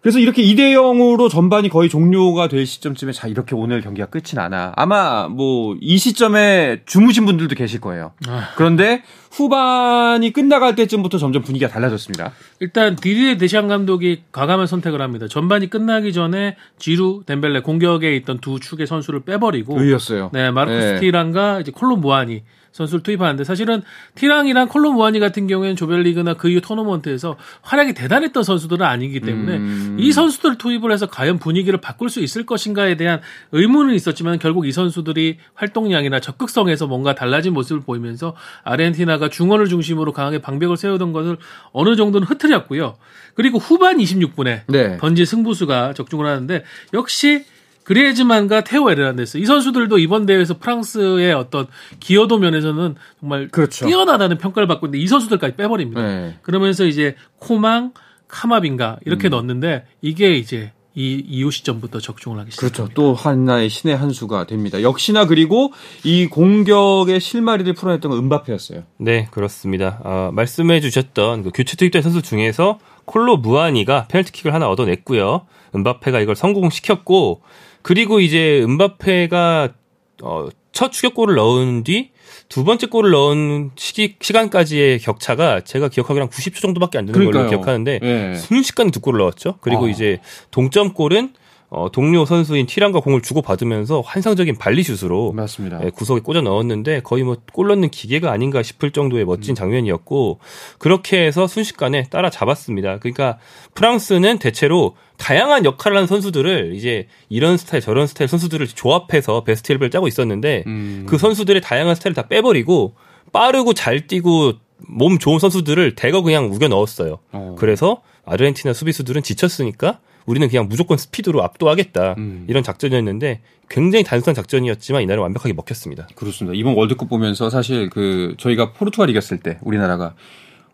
그래서 0.00 0.20
이렇게 0.20 0.42
2대 0.42 0.72
0으로 0.72 1.28
전반이 1.28 1.68
거의 1.68 1.88
종료가 1.90 2.48
될 2.48 2.64
시점쯤에 2.64 3.12
자 3.12 3.26
이렇게 3.28 3.54
오늘 3.54 3.82
경기가 3.82 4.06
끝이 4.06 4.34
나나 4.34 4.72
아마 4.76 5.28
뭐 5.28 5.76
이 5.80 5.98
시점에 5.98 6.82
주무신 6.86 7.24
분들도 7.26 7.54
계실 7.54 7.80
거예요. 7.80 8.12
아. 8.26 8.50
그런데 8.56 9.02
후반이 9.32 10.32
끝나갈 10.32 10.74
때쯤부터 10.74 11.18
점점 11.18 11.42
분위기가 11.42 11.70
달라졌습니다. 11.70 12.32
일단 12.60 12.96
디디에 12.96 13.36
데시안 13.36 13.68
감독이 13.68 14.22
과감한 14.32 14.66
선택을 14.66 15.00
합니다. 15.02 15.28
전반이 15.28 15.68
끝나기 15.70 16.12
전에 16.12 16.56
지루, 16.78 17.22
덴벨레 17.26 17.60
공격에 17.60 18.16
있던 18.16 18.38
두 18.38 18.60
축의 18.60 18.86
선수를 18.86 19.20
빼버리고 19.24 19.80
의였어요. 19.80 20.30
네, 20.32 20.50
마르코스 20.50 20.86
네. 20.94 21.00
티란과 21.00 21.60
이제 21.60 21.72
콜롬 21.72 22.00
무아니 22.00 22.42
선수를 22.72 23.02
투입하는데 23.02 23.44
사실은 23.44 23.82
티랑이랑 24.14 24.68
콜롬 24.68 24.94
무아니 24.94 25.20
같은 25.20 25.46
경우에는 25.46 25.76
조별리그나 25.76 26.34
그 26.34 26.48
이후 26.48 26.60
토너먼트에서 26.60 27.36
활약이 27.62 27.94
대단했던 27.94 28.42
선수들은 28.42 28.84
아니기 28.84 29.20
때문에 29.20 29.56
음. 29.56 29.96
이 29.98 30.12
선수들을 30.12 30.58
투입을 30.58 30.92
해서 30.92 31.06
과연 31.06 31.38
분위기를 31.38 31.80
바꿀 31.80 32.10
수 32.10 32.20
있을 32.20 32.46
것인가에 32.46 32.96
대한 32.96 33.20
의문은 33.52 33.94
있었지만 33.94 34.38
결국 34.38 34.66
이 34.66 34.72
선수들이 34.72 35.38
활동량이나 35.54 36.20
적극성에서 36.20 36.86
뭔가 36.86 37.14
달라진 37.14 37.54
모습을 37.54 37.82
보이면서 37.82 38.34
아르헨티나가 38.64 39.28
중원을 39.28 39.66
중심으로 39.66 40.12
강하게 40.12 40.40
방벽을 40.40 40.76
세우던 40.76 41.12
것을 41.12 41.36
어느 41.72 41.96
정도는 41.96 42.26
흐트렸고요. 42.26 42.96
그리고 43.34 43.58
후반 43.58 43.98
26분에 43.98 44.62
네. 44.66 44.96
던진 44.98 45.24
승부수가 45.24 45.94
적중을 45.94 46.26
하는데 46.26 46.64
역시 46.92 47.44
그레즈만과 47.88 48.64
테오 48.64 48.90
에르난데스 48.90 49.38
이 49.38 49.46
선수들도 49.46 49.96
이번 49.96 50.26
대회에서 50.26 50.58
프랑스의 50.58 51.32
어떤 51.32 51.66
기여도 52.00 52.38
면에서는 52.38 52.96
정말 53.18 53.48
그렇죠. 53.48 53.86
뛰어나다는 53.86 54.36
평가를 54.36 54.66
받고 54.66 54.88
있는데 54.88 55.02
이 55.02 55.06
선수들까지 55.06 55.56
빼버립니다. 55.56 56.02
네. 56.02 56.34
그러면서 56.42 56.84
이제 56.84 57.16
코망, 57.38 57.92
카마빈가 58.28 58.98
이렇게 59.06 59.28
음. 59.28 59.30
넣었는데 59.30 59.86
이게 60.02 60.36
이제 60.36 60.72
이 60.94 61.24
이후 61.26 61.50
시점부터 61.50 62.00
적중을 62.00 62.38
하기 62.40 62.50
시작합니다. 62.50 62.76
그렇죠. 62.76 62.94
또 62.94 63.14
하나의 63.14 63.70
신의 63.70 63.96
한 63.96 64.10
수가 64.10 64.46
됩니다. 64.46 64.82
역시나 64.82 65.24
그리고 65.24 65.72
이 66.04 66.26
공격의 66.26 67.20
실마리를 67.20 67.72
풀어냈던 67.72 68.10
건 68.10 68.18
은바페였어요. 68.18 68.82
네, 68.98 69.28
그렇습니다. 69.30 70.02
어, 70.04 70.30
말씀해 70.34 70.80
주셨던 70.82 71.42
그 71.42 71.50
교체 71.54 71.74
투입된 71.78 72.02
선수 72.02 72.20
중에서 72.20 72.80
콜로 73.06 73.38
무아니가 73.38 74.08
페널티킥을 74.08 74.52
하나 74.52 74.68
얻어냈고요. 74.68 75.46
은바페가 75.74 76.20
이걸 76.20 76.36
성공시켰고 76.36 77.40
그리고 77.82 78.20
이제 78.20 78.62
은바페가 78.62 79.74
어, 80.22 80.48
첫 80.72 80.92
추격골을 80.92 81.34
넣은 81.36 81.84
뒤 81.84 82.10
두 82.48 82.64
번째 82.64 82.86
골을 82.86 83.10
넣은 83.10 83.70
시기, 83.76 84.16
시간까지의 84.20 85.00
격차가 85.00 85.60
제가 85.60 85.88
기억하기로 85.88 86.24
한 86.24 86.30
90초 86.30 86.60
정도밖에 86.60 86.98
안 86.98 87.04
되는 87.04 87.12
그러니까요. 87.18 87.42
걸로 87.44 87.50
기억하는데 87.50 87.98
네. 88.00 88.34
순식간에 88.36 88.90
두 88.90 89.00
골을 89.00 89.18
넣었죠. 89.18 89.58
그리고 89.60 89.86
아. 89.86 89.88
이제 89.88 90.20
동점골은 90.50 91.34
어, 91.70 91.90
동료 91.92 92.24
선수인 92.24 92.64
티란과 92.66 93.00
공을 93.00 93.20
주고 93.20 93.42
받으면서 93.42 94.00
환상적인 94.00 94.56
발리슛으로 94.56 95.32
맞습니다. 95.32 95.84
예, 95.84 95.90
구석에 95.90 96.20
꽂아 96.20 96.40
넣었는데 96.40 97.00
거의 97.02 97.24
뭐 97.24 97.36
골 97.52 97.68
넣는 97.68 97.90
기계가 97.90 98.30
아닌가 98.30 98.62
싶을 98.62 98.90
정도의 98.90 99.24
멋진 99.24 99.52
음. 99.52 99.54
장면이었고 99.54 100.38
그렇게 100.78 101.26
해서 101.26 101.46
순식간에 101.46 102.04
따라잡았습니다. 102.04 102.98
그러니까 103.00 103.38
프랑스는 103.74 104.38
대체로 104.38 104.96
다양한 105.18 105.64
역할을 105.64 105.96
하는 105.96 106.06
선수들을 106.06 106.72
이제 106.74 107.08
이런 107.28 107.56
스타일 107.56 107.82
저런 107.82 108.06
스타일 108.06 108.28
선수들을 108.28 108.66
조합해서 108.68 109.44
베스트 109.44 109.74
11을 109.74 109.90
짜고 109.90 110.08
있었는데 110.08 110.64
음. 110.66 111.04
그 111.08 111.18
선수들의 111.18 111.60
다양한 111.60 111.94
스타일을 111.96 112.14
다 112.14 112.28
빼버리고 112.28 112.94
빠르고 113.32 113.74
잘 113.74 114.06
뛰고 114.06 114.54
몸 114.86 115.18
좋은 115.18 115.38
선수들을 115.38 115.96
대거 115.96 116.22
그냥 116.22 116.46
우겨 116.52 116.68
넣었어요. 116.68 117.18
어. 117.32 117.56
그래서 117.58 118.00
아르헨티나 118.24 118.72
수비수들은 118.72 119.22
지쳤으니까 119.22 119.98
우리는 120.28 120.46
그냥 120.46 120.68
무조건 120.68 120.98
스피드로 120.98 121.42
압도하겠다 121.42 122.16
음. 122.18 122.44
이런 122.48 122.62
작전이었는데 122.62 123.40
굉장히 123.70 124.04
단순한 124.04 124.34
작전이었지만 124.34 125.02
이날은 125.02 125.22
완벽하게 125.22 125.54
먹혔습니다. 125.54 126.06
그렇습니다. 126.14 126.54
이번 126.54 126.74
월드컵 126.74 127.08
보면서 127.08 127.48
사실 127.48 127.88
그 127.88 128.34
저희가 128.36 128.74
포르투갈 128.74 129.08
이겼을 129.08 129.38
때 129.38 129.58
우리나라가 129.62 130.14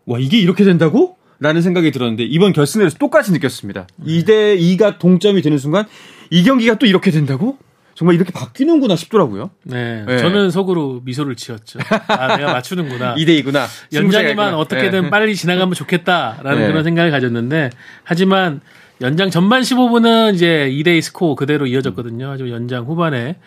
와 0.05 0.19
이게 0.19 0.37
이렇게 0.37 0.65
된다고? 0.65 1.15
라는 1.39 1.61
생각이 1.61 1.91
들었는데 1.91 2.23
이번 2.23 2.51
결승에서 2.51 2.97
똑같이 2.97 3.31
느꼈습니다. 3.31 3.87
음. 3.95 4.05
2대 4.05 4.59
2가 4.59 4.99
동점이 4.99 5.41
되는 5.41 5.57
순간 5.57 5.85
이 6.29 6.43
경기가 6.43 6.77
또 6.77 6.85
이렇게 6.85 7.11
된다고? 7.11 7.57
정말 7.93 8.15
이렇게 8.15 8.33
바뀌는구나 8.33 8.97
싶더라고요. 8.97 9.51
네. 9.63 10.03
네. 10.05 10.17
저는 10.17 10.51
속으로 10.51 11.01
미소를 11.05 11.37
지었죠. 11.37 11.79
아, 12.07 12.35
내가 12.35 12.51
맞추는구나. 12.51 13.15
2대2구나. 13.19 13.67
연장에만 13.93 14.53
어떻게든 14.53 15.03
네. 15.03 15.09
빨리 15.09 15.33
지나가면 15.33 15.73
좋겠다라는 15.75 16.59
네. 16.59 16.67
그런 16.67 16.83
생각을 16.83 17.11
가졌는데 17.11 17.69
하지만 18.03 18.59
연장 19.01 19.29
전반 19.29 19.61
15분은 19.61 20.35
이제 20.35 20.69
2대2 20.71 21.01
스코어 21.01 21.35
그대로 21.35 21.67
이어졌거든요. 21.67 22.29
하지만 22.29 22.51
연장 22.51 22.85
후반에 22.85 23.37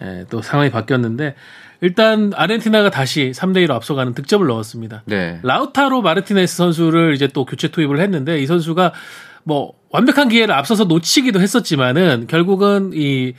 에, 0.00 0.24
또 0.30 0.42
상황이 0.42 0.70
바뀌었는데 0.70 1.34
일단 1.80 2.32
아르헨티나가 2.34 2.90
다시 2.90 3.32
3대 3.34 3.66
1로 3.66 3.70
앞서가는 3.72 4.14
득점을 4.14 4.46
넣었습니다. 4.46 5.02
네. 5.06 5.40
라우타로 5.42 6.02
마르티네스 6.02 6.56
선수를 6.56 7.14
이제 7.14 7.28
또 7.28 7.44
교체 7.44 7.68
투입을 7.68 8.00
했는데 8.00 8.40
이 8.40 8.46
선수가 8.46 8.92
뭐 9.44 9.74
완벽한 9.90 10.28
기회를 10.28 10.54
앞서서 10.54 10.84
놓치기도 10.84 11.40
했었지만은 11.40 12.26
결국은 12.26 12.90
이 12.94 13.34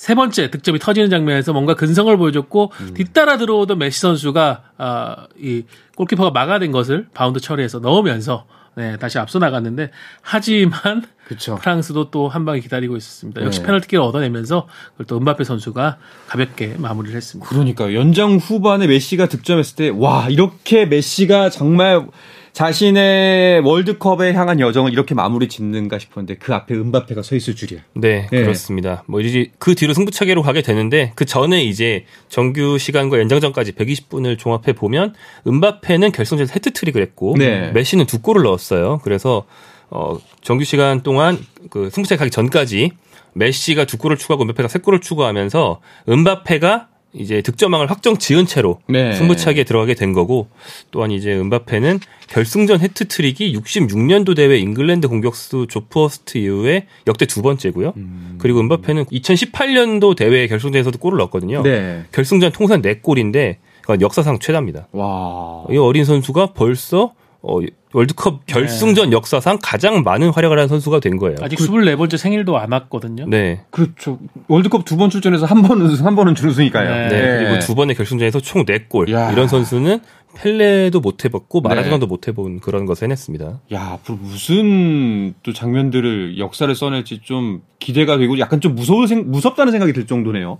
세 0.00 0.14
번째 0.14 0.50
득점이 0.50 0.78
터지는 0.78 1.10
장면에서 1.10 1.52
뭔가 1.52 1.74
근성을 1.74 2.16
보여줬고 2.16 2.72
음. 2.80 2.94
뒤따라 2.94 3.36
들어오던 3.36 3.76
메시 3.76 4.00
선수가 4.00 4.62
아, 4.78 5.26
이 5.38 5.64
골키퍼가 5.94 6.30
막아낸 6.30 6.72
것을 6.72 7.08
리바운드 7.12 7.38
처리해서 7.38 7.80
넣으면서 7.80 8.46
네, 8.76 8.96
다시 8.96 9.18
앞서 9.18 9.38
나갔는데 9.38 9.90
하지만 10.22 11.04
그쵸. 11.26 11.56
프랑스도 11.56 12.10
또 12.10 12.28
한 12.28 12.44
방에 12.44 12.60
기다리고 12.60 12.96
있었습니다. 12.96 13.42
역시 13.42 13.60
네. 13.60 13.66
페널티킥을 13.66 14.02
얻어내면서 14.02 14.68
그걸 14.92 15.06
또 15.06 15.16
음바페 15.18 15.44
선수가 15.44 15.98
가볍게 16.28 16.74
마무리를 16.78 17.16
했습니다. 17.16 17.48
그러니까 17.48 17.92
연장 17.94 18.36
후반에 18.36 18.86
메시가 18.86 19.26
득점했을 19.26 19.76
때 19.76 19.88
와 19.90 20.28
이렇게 20.28 20.86
메시가 20.86 21.50
정말 21.50 22.06
자신의 22.52 23.60
월드컵에 23.60 24.32
향한 24.32 24.60
여정을 24.60 24.92
이렇게 24.92 25.14
마무리 25.14 25.48
짓는가 25.48 25.98
싶었는데 25.98 26.36
그 26.36 26.54
앞에 26.54 26.74
음바페가 26.74 27.22
서 27.22 27.36
있을 27.36 27.54
줄이야. 27.54 27.80
네, 27.94 28.26
네. 28.30 28.42
그렇습니다. 28.42 29.04
뭐 29.06 29.20
이제 29.20 29.50
그 29.58 29.74
뒤로 29.74 29.94
승부차기로 29.94 30.42
가게 30.42 30.62
되는데 30.62 31.12
그 31.14 31.24
전에 31.24 31.62
이제 31.62 32.04
정규 32.28 32.78
시간과 32.78 33.18
연장전까지 33.20 33.72
120분을 33.72 34.38
종합해 34.38 34.72
보면 34.74 35.14
은바페는 35.46 36.12
결승전에서 36.12 36.52
헤트트릭을 36.54 37.00
했고 37.02 37.34
네. 37.38 37.70
메시는 37.72 38.06
두 38.06 38.20
골을 38.20 38.42
넣었어요. 38.42 39.00
그래서 39.02 39.44
어 39.90 40.18
정규 40.42 40.64
시간 40.64 41.02
동안 41.02 41.38
그 41.70 41.90
승부차기 41.90 42.18
가기 42.18 42.30
전까지 42.30 42.90
메시가 43.32 43.84
두 43.84 43.96
골을 43.96 44.16
추가하고 44.16 44.42
은바페가 44.42 44.68
세 44.68 44.78
골을 44.80 45.00
추가하면서 45.00 45.80
은바페가 46.08 46.89
이제 47.12 47.42
득점왕을 47.42 47.90
확정 47.90 48.16
지은 48.18 48.46
채로 48.46 48.80
네. 48.86 49.14
승부차기에 49.14 49.64
들어가게 49.64 49.94
된 49.94 50.12
거고 50.12 50.48
또한 50.90 51.10
이제 51.10 51.32
은바페는 51.34 51.98
결승전 52.28 52.80
해트트릭이 52.80 53.54
66년도 53.56 54.36
대회 54.36 54.58
잉글랜드 54.58 55.08
공격수 55.08 55.66
조프어스트 55.68 56.38
이후에 56.38 56.86
역대 57.08 57.26
두 57.26 57.42
번째고요. 57.42 57.94
음. 57.96 58.36
그리고 58.38 58.60
은바페는 58.60 59.06
2018년도 59.06 60.14
대회 60.14 60.46
결승전에서도 60.46 60.98
골을 60.98 61.18
넣었거든요. 61.18 61.62
네. 61.62 62.04
결승전 62.12 62.52
통산 62.52 62.82
4골인데 62.82 63.56
역사상 64.00 64.38
최다입니다. 64.38 64.86
와. 64.92 65.64
이 65.68 65.76
어린 65.76 66.04
선수가 66.04 66.52
벌써 66.52 67.12
어, 67.42 67.58
월드컵 67.92 68.46
결승전 68.46 69.10
네. 69.10 69.16
역사상 69.16 69.58
가장 69.62 70.02
많은 70.02 70.28
활약을 70.30 70.58
한 70.58 70.68
선수가 70.68 71.00
된 71.00 71.16
거예요. 71.16 71.36
아직 71.42 71.56
그, 71.56 71.66
24번째 71.66 72.16
생일도 72.18 72.58
안 72.58 72.70
왔거든요. 72.72 73.26
네. 73.26 73.62
그렇죠. 73.70 74.18
월드컵 74.48 74.84
두 74.84 74.96
번 74.96 75.08
출전해서 75.10 75.46
한 75.46 75.62
번은 75.62 75.86
우승, 75.86 76.06
한 76.06 76.14
번은 76.16 76.34
준우승이니까요. 76.34 76.90
네. 76.90 77.08
네. 77.08 77.38
그리고 77.44 77.58
두 77.60 77.74
번의 77.74 77.96
결승전에서 77.96 78.40
총 78.40 78.64
4골. 78.66 79.10
야. 79.12 79.32
이런 79.32 79.48
선수는 79.48 80.00
펠레도 80.36 81.00
못 81.00 81.24
해봤고 81.24 81.60
마라도나도 81.62 82.06
네. 82.06 82.08
못 82.08 82.28
해본 82.28 82.60
그런 82.60 82.86
것을 82.86 83.04
해냈습니다. 83.04 83.60
야, 83.72 83.82
앞으로 83.94 84.18
무슨 84.18 85.34
또 85.42 85.52
장면들을 85.52 86.38
역사를 86.38 86.72
써낼지 86.72 87.20
좀 87.22 87.62
기대가 87.80 88.16
되고 88.18 88.38
약간 88.38 88.60
좀 88.60 88.74
무서운 88.76 89.06
생, 89.08 89.30
무섭다는 89.30 89.72
생각이 89.72 89.92
들 89.92 90.06
정도네요. 90.06 90.58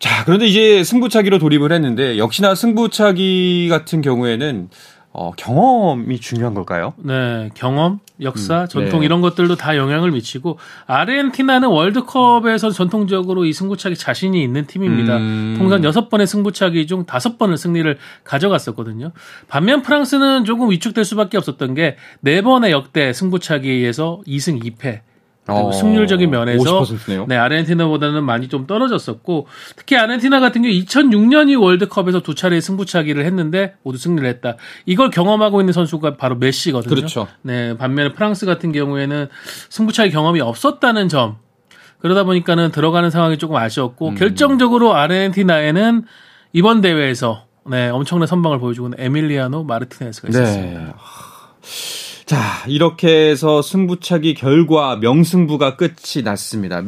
자, 0.00 0.24
그런데 0.24 0.46
이제 0.46 0.82
승부차기로 0.82 1.38
돌입을 1.38 1.70
했는데 1.70 2.18
역시나 2.18 2.56
승부차기 2.56 3.68
같은 3.68 4.00
경우에는 4.00 4.68
어, 5.14 5.32
경험이 5.36 6.18
중요한 6.18 6.54
걸까요? 6.54 6.94
네, 6.96 7.50
경험, 7.54 8.00
역사, 8.22 8.62
음, 8.62 8.68
전통 8.68 9.00
네. 9.00 9.06
이런 9.06 9.20
것들도 9.20 9.56
다 9.56 9.76
영향을 9.76 10.10
미치고 10.10 10.58
아르헨티나는 10.86 11.68
월드컵에서 11.68 12.70
전통적으로 12.70 13.44
이 13.44 13.52
승부차기 13.52 13.96
자신이 13.96 14.42
있는 14.42 14.66
팀입니다. 14.66 15.18
음. 15.18 15.56
통산 15.58 15.82
6번의 15.82 16.26
승부차기 16.26 16.86
중 16.86 17.04
5번을 17.04 17.58
승리를 17.58 17.98
가져갔었거든요. 18.24 19.12
반면 19.48 19.82
프랑스는 19.82 20.46
조금 20.46 20.70
위축될 20.70 21.04
수밖에 21.04 21.36
없었던 21.36 21.74
게 21.74 21.96
4번의 22.24 22.70
역대 22.70 23.12
승부차기에서 23.12 24.22
2승 24.26 24.64
2패 24.64 25.00
어, 25.48 25.72
승률적인 25.72 26.30
면에서 26.30 26.84
네, 27.26 27.36
아르헨티나보다는 27.36 28.22
많이 28.24 28.48
좀 28.48 28.66
떨어졌었고 28.66 29.48
특히 29.74 29.96
아르헨티나 29.96 30.38
같은 30.38 30.62
경우 30.62 30.72
2006년 30.72 31.50
이 31.50 31.56
월드컵에서 31.56 32.20
두 32.20 32.34
차례 32.36 32.60
승부차기를 32.60 33.24
했는데 33.24 33.74
모두 33.82 33.98
승리를 33.98 34.28
했다. 34.28 34.56
이걸 34.86 35.10
경험하고 35.10 35.60
있는 35.60 35.72
선수가 35.72 36.16
바로 36.16 36.36
메시거든요. 36.36 36.94
그렇죠. 36.94 37.26
네, 37.42 37.76
반면에 37.76 38.12
프랑스 38.12 38.46
같은 38.46 38.70
경우에는 38.70 39.28
승부차기 39.68 40.10
경험이 40.10 40.40
없었다는 40.40 41.08
점. 41.08 41.38
그러다 41.98 42.24
보니까는 42.24 42.70
들어가는 42.70 43.10
상황이 43.10 43.38
조금 43.38 43.56
아쉬웠고 43.56 44.10
음. 44.10 44.14
결정적으로 44.14 44.94
아르헨티나에는 44.94 46.04
이번 46.52 46.80
대회에서 46.80 47.46
네, 47.68 47.88
엄청난 47.88 48.26
선방을 48.26 48.58
보여주고 48.58 48.88
있는 48.88 49.00
에밀리아노 49.00 49.64
마르티네스가 49.64 50.28
있었습니다. 50.28 50.80
네. 50.80 50.92
자, 52.24 52.64
이렇게 52.66 53.30
해서 53.30 53.62
승부차기 53.62 54.34
결과 54.34 54.96
명승부가 54.96 55.76
끝이 55.76 56.22
났습니다. 56.24 56.82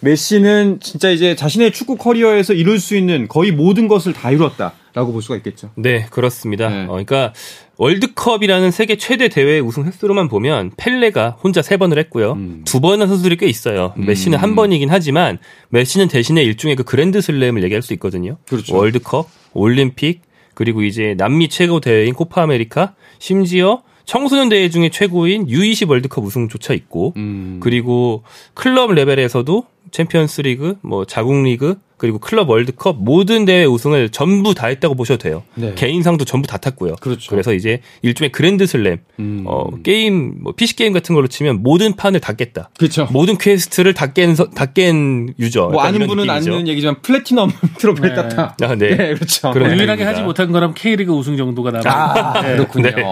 메시는 0.00 0.80
진짜 0.80 1.10
이제 1.10 1.36
자신의 1.36 1.72
축구 1.72 1.96
커리어에서 1.96 2.54
이룰 2.54 2.78
수 2.78 2.96
있는 2.96 3.28
거의 3.28 3.52
모든 3.52 3.88
것을 3.88 4.12
다 4.12 4.30
이뤘다라고 4.30 5.12
볼 5.12 5.22
수가 5.22 5.36
있겠죠. 5.36 5.70
네, 5.76 6.06
그렇습니다. 6.10 6.68
네. 6.68 6.84
어, 6.84 6.88
그러니까 6.88 7.32
월드컵이라는 7.76 8.70
세계 8.70 8.96
최대 8.96 9.28
대회 9.28 9.58
우승 9.58 9.84
횟수로만 9.84 10.28
보면 10.28 10.72
펠레가 10.76 11.36
혼자 11.42 11.62
세 11.62 11.76
번을 11.76 11.98
했고요. 11.98 12.32
음. 12.32 12.62
두 12.64 12.80
번은 12.80 13.08
선수들이 13.08 13.36
꽤 13.36 13.46
있어요. 13.46 13.94
음. 13.96 14.06
메시는 14.06 14.38
한 14.38 14.54
번이긴 14.54 14.90
하지만 14.90 15.38
메시는 15.70 16.08
대신에 16.08 16.42
일종의 16.42 16.76
그 16.76 16.84
그랜드 16.84 17.20
슬램을 17.20 17.62
얘기할 17.64 17.82
수 17.82 17.92
있거든요. 17.94 18.36
그렇죠. 18.48 18.76
월드컵, 18.76 19.28
올림픽, 19.52 20.22
그리고 20.54 20.82
이제 20.82 21.14
남미 21.16 21.48
최고 21.48 21.80
대회인 21.80 22.14
코파 22.14 22.42
아메리카, 22.42 22.94
심지어 23.18 23.82
청소년 24.04 24.48
대회 24.48 24.68
중에 24.68 24.90
최고인 24.90 25.46
U20 25.46 25.88
월드컵 25.88 26.24
우승조차 26.24 26.74
있고 26.74 27.14
음. 27.16 27.58
그리고 27.60 28.22
클럽 28.54 28.92
레벨에서도 28.92 29.64
챔피언스 29.94 30.40
리그, 30.40 30.74
뭐 30.82 31.04
자국 31.04 31.40
리그, 31.44 31.76
그리고 31.96 32.18
클럽 32.18 32.50
월드컵 32.50 32.96
모든 32.98 33.44
대회 33.44 33.64
우승을 33.64 34.08
전부 34.08 34.52
다 34.52 34.66
했다고 34.66 34.96
보셔도 34.96 35.18
돼요. 35.18 35.44
네. 35.54 35.72
개인상도 35.76 36.24
전부 36.24 36.48
다 36.48 36.56
탔고요. 36.58 36.96
그렇죠. 36.96 37.30
그래서 37.30 37.54
이제 37.54 37.80
일종의 38.02 38.32
그랜드 38.32 38.66
슬램, 38.66 38.98
음. 39.20 39.44
어, 39.46 39.70
게임, 39.84 40.34
뭐 40.42 40.52
PC 40.52 40.74
게임 40.74 40.92
같은 40.92 41.14
걸로 41.14 41.28
치면 41.28 41.62
모든 41.62 41.94
판을 41.94 42.18
다 42.18 42.32
깼다. 42.32 42.70
그렇죠. 42.76 43.06
모든 43.12 43.38
quest를 43.38 43.94
다 43.94 44.12
깬, 44.12 44.34
다깬 44.34 45.32
user. 45.38 45.68
뭐 45.68 45.82
아는 45.82 46.08
분은 46.08 46.26
느낌이죠. 46.26 46.52
아는 46.54 46.66
얘기지만 46.66 47.00
플래티넘 47.00 47.52
트로피를 47.78 48.10
네. 48.10 48.14
땄다. 48.16 48.56
아, 48.62 48.74
네. 48.74 48.96
네. 48.96 49.14
그렇죠. 49.14 49.52
유일하게 49.54 50.02
하지 50.02 50.22
못한 50.22 50.50
거라면 50.50 50.74
K리그 50.74 51.12
우승 51.12 51.36
정도가 51.36 51.70
남아. 51.70 51.90
아, 52.34 52.42
네. 52.42 52.56
그렇군요. 52.56 52.90
네. 52.90 53.02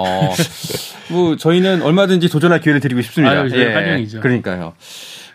뭐 1.11 1.37
저희는 1.37 1.83
얼마든지 1.83 2.29
도전할 2.29 2.61
기회를 2.61 2.81
드리고 2.81 3.03
싶습니다. 3.03 3.43
아유, 3.43 3.51
예. 3.55 3.73
환영이죠. 3.73 4.21
그러니까요. 4.21 4.75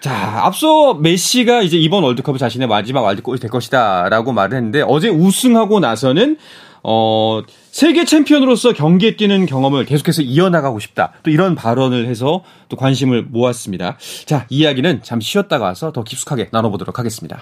자, 0.07 0.45
앞서 0.45 0.93
메시가 0.93 1.63
이제 1.63 1.75
이번 1.75 2.01
월드컵이 2.05 2.37
자신의 2.37 2.69
마지막 2.69 3.01
월드컵이 3.01 3.39
될 3.39 3.51
것이다라고 3.51 4.31
말을 4.31 4.55
했는데 4.55 4.81
어제 4.81 5.09
우승하고 5.09 5.81
나서는 5.81 6.37
어, 6.81 7.41
세계 7.71 8.05
챔피언으로서 8.05 8.71
경기에 8.71 9.17
뛰는 9.17 9.45
경험을 9.47 9.83
계속해서 9.83 10.21
이어나가고 10.21 10.79
싶다. 10.79 11.11
또 11.23 11.29
이런 11.29 11.55
발언을 11.55 12.07
해서 12.07 12.45
또 12.69 12.77
관심을 12.77 13.23
모았습니다. 13.23 13.97
자, 14.23 14.45
이야기는 14.47 15.01
잠시 15.03 15.31
쉬었다가 15.31 15.65
와서 15.65 15.91
더 15.91 16.05
깊숙하게 16.05 16.47
나눠보도록 16.53 16.99
하겠습니다. 16.99 17.41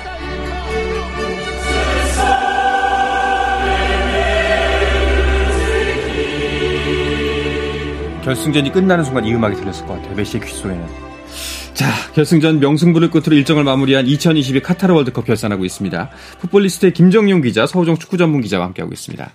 결승전이 8.31 8.71
끝나는 8.71 9.03
순간 9.03 9.25
이 9.25 9.33
음악이 9.33 9.57
들렸을 9.57 9.85
것 9.85 9.95
같아요. 9.95 10.15
메시의 10.15 10.41
귓속에는. 10.41 10.85
자, 11.73 11.89
결승전 12.13 12.61
명승부를 12.61 13.11
끝으로 13.11 13.35
일정을 13.35 13.65
마무리한 13.65 14.07
2022 14.07 14.61
카타르 14.61 14.93
월드컵 14.93 15.25
결산하고 15.25 15.65
있습니다. 15.65 16.09
풋볼리스트의 16.39 16.93
김정용 16.93 17.41
기자, 17.41 17.67
서우정 17.67 17.97
축구 17.97 18.17
전문 18.17 18.39
기자와 18.39 18.67
함께하고 18.67 18.93
있습니다. 18.93 19.33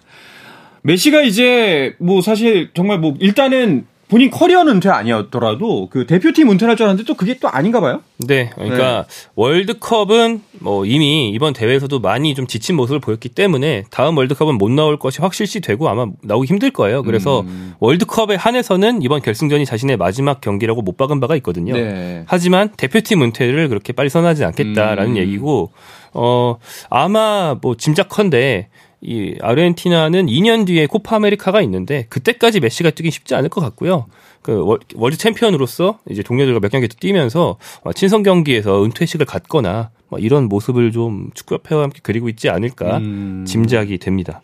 메시가 0.81 1.23
이제 1.23 1.95
뭐 1.99 2.23
사실 2.23 2.71
정말 2.73 2.99
뭐 2.99 3.15
일단은 3.21 3.87
본인 4.09 4.31
커리어는 4.31 4.75
은퇴 4.75 4.89
아니었더라도 4.89 5.89
그 5.91 6.07
대표팀 6.07 6.49
은퇴할 6.51 6.77
줄 6.77 6.85
알았는데 6.85 7.07
또 7.07 7.15
그게 7.15 7.39
또 7.41 7.49
아닌가 7.49 7.81
봐요? 7.81 8.03
네. 8.19 8.51
그러니까 8.55 9.05
네. 9.09 9.29
월드컵은 9.35 10.43
뭐 10.61 10.87
이미 10.87 11.31
이번 11.31 11.53
대회에서도 11.53 11.99
많이 11.99 12.35
좀 12.37 12.47
지친 12.47 12.77
모습을 12.77 13.01
보였기 13.01 13.31
때문에 13.31 13.85
다음 13.91 14.17
월드컵은 14.17 14.59
못 14.59 14.71
나올 14.71 14.97
것이 14.99 15.21
확실시 15.21 15.61
되고 15.61 15.89
아마 15.89 16.07
나오기 16.23 16.47
힘들 16.47 16.71
거예요. 16.71 17.03
그래서 17.03 17.41
음. 17.41 17.75
월드컵에 17.81 18.37
한해서는 18.37 19.03
이번 19.03 19.23
결승전이 19.23 19.67
자신의 19.67 19.97
마지막 19.97 20.41
경기라고 20.41 20.83
못 20.83 20.97
박은 20.97 21.19
바가 21.19 21.35
있거든요. 21.37 21.75
네. 21.75 22.23
하지만 22.27 22.71
대표팀 22.77 23.23
은퇴를 23.23 23.69
그렇게 23.69 23.93
빨리 23.93 24.09
선하지 24.09 24.45
않겠다라는 24.45 25.13
음. 25.13 25.17
얘기고 25.17 25.73
어 26.13 26.57
아마 26.91 27.57
뭐 27.61 27.77
짐작컨대 27.77 28.69
이 29.07 29.37
아르헨티나는 29.41 30.27
2년 30.27 30.67
뒤에 30.67 30.87
코파 30.87 31.17
아메리카가 31.17 31.63
있는데 31.63 32.07
그때까지 32.09 32.59
메시가 32.59 32.91
뛰기 32.91 33.13
쉽지 33.13 33.37
않을 33.37 33.49
것 33.49 33.61
같고요. 33.61 34.07
그 34.43 34.77
월드 34.97 35.17
챔피언으로서 35.17 36.01
이제 36.11 36.25
동료들과 36.25 36.59
몇 36.59 36.71
경기 36.71 36.89
뛰면서 36.89 37.57
친선 37.95 38.25
경기에서 38.25 38.83
은퇴식을 38.85 39.25
갖거나 39.25 39.91
뭐 40.09 40.19
이런 40.19 40.49
모습을 40.49 40.91
좀 40.91 41.31
축구협회와 41.35 41.85
함께 41.85 42.01
그리고 42.03 42.29
있지 42.29 42.49
않을까 42.49 42.99
음... 42.99 43.45
짐작이 43.47 43.99
됩니다. 43.99 44.43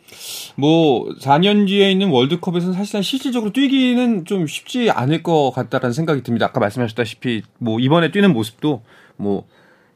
뭐 0.54 1.08
4년 1.20 1.66
뒤에 1.66 1.90
있는 1.90 2.10
월드컵에서는 2.10 2.74
사실상 2.74 3.02
실질적으로 3.02 3.52
뛰기는 3.52 4.26
좀 4.26 4.46
쉽지 4.46 4.90
않을 4.90 5.24
것 5.24 5.50
같다라는 5.50 5.92
생각이 5.92 6.22
듭니다. 6.22 6.46
아까 6.46 6.60
말씀하셨다시피 6.60 7.42
뭐 7.58 7.80
이번에 7.80 8.12
뛰는 8.12 8.32
모습도 8.32 8.82
뭐 9.16 9.44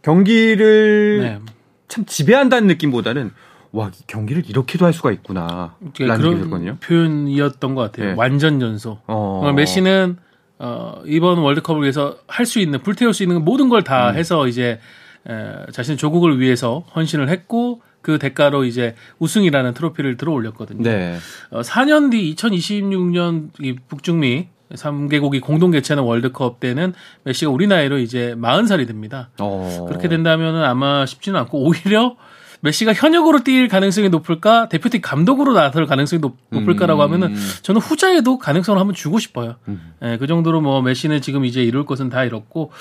경기를 0.03 1.21
네. 1.21 1.53
참 1.89 2.05
지배한다는 2.05 2.67
느낌보다는 2.67 3.31
와 3.73 3.91
경기를 4.07 4.45
이렇게도 4.49 4.85
할 4.87 4.93
수가 4.93 5.13
있구나. 5.13 5.77
그런 5.97 6.79
표현이었던 6.81 7.75
것 7.75 7.83
같아요. 7.83 8.09
네. 8.11 8.15
완전 8.17 8.61
연소. 8.63 8.99
어. 9.07 9.53
메시는 9.55 10.17
어, 10.59 11.03
이번 11.05 11.39
월드컵을 11.39 11.83
위해서 11.83 12.17
할 12.29 12.47
수 12.47 12.61
있는 12.61 12.81
불태울 12.83 13.13
수 13.13 13.23
있는 13.23 13.45
모든 13.45 13.69
걸다 13.69 14.11
음. 14.11 14.15
해서 14.17 14.47
이제 14.49 14.81
에, 15.29 15.71
자신의 15.73 15.97
조국을 15.99 16.41
위해서 16.41 16.85
헌신을 16.95 17.29
했고 17.29 17.83
그 18.01 18.19
대가로 18.19 18.65
이제 18.65 18.95
우승이라는 19.19 19.75
트로피를 19.75 20.17
들어 20.17 20.33
올렸거든요. 20.33 20.83
네. 20.83 21.17
어, 21.51 21.61
4년 21.61 22.11
뒤 22.13 22.35
2026년 22.35 23.51
이 23.61 23.75
북중미 23.89 24.49
3개국이 24.73 25.41
공동 25.41 25.71
개최하는 25.73 26.05
월드컵 26.05 26.59
때는 26.61 26.93
메시가 27.25 27.51
우리 27.51 27.67
나이로 27.67 27.99
이제 27.99 28.35
40살이 28.37 28.87
됩니다. 28.87 29.31
어. 29.39 29.85
그렇게 29.89 30.09
된다면 30.09 30.57
아마 30.65 31.05
쉽지는 31.07 31.39
않고 31.41 31.59
오히려 31.65 32.17
메시가 32.61 32.95
현역으로 32.95 33.41
뛸 33.41 33.69
가능성이 33.69 34.09
높을까 34.09 34.69
대표팀 34.69 35.01
감독으로 35.01 35.53
나설 35.53 35.87
가능성이 35.87 36.21
높, 36.21 36.37
을까라고 36.53 37.01
음. 37.01 37.05
하면은 37.05 37.37
저는 37.63 37.81
후자에도 37.81 38.39
가능성을 38.39 38.79
한번 38.79 38.95
주고 38.95 39.19
싶어요. 39.19 39.57
음. 39.69 39.95
예, 40.03 40.17
그 40.19 40.27
정도로 40.27 40.61
뭐 40.61 40.83
메시는 40.83 41.21
지금 41.21 41.45
이제 41.45 41.63
이룰 41.63 41.85
것은 41.85 42.09
다 42.09 42.25
이뤘고 42.25 42.73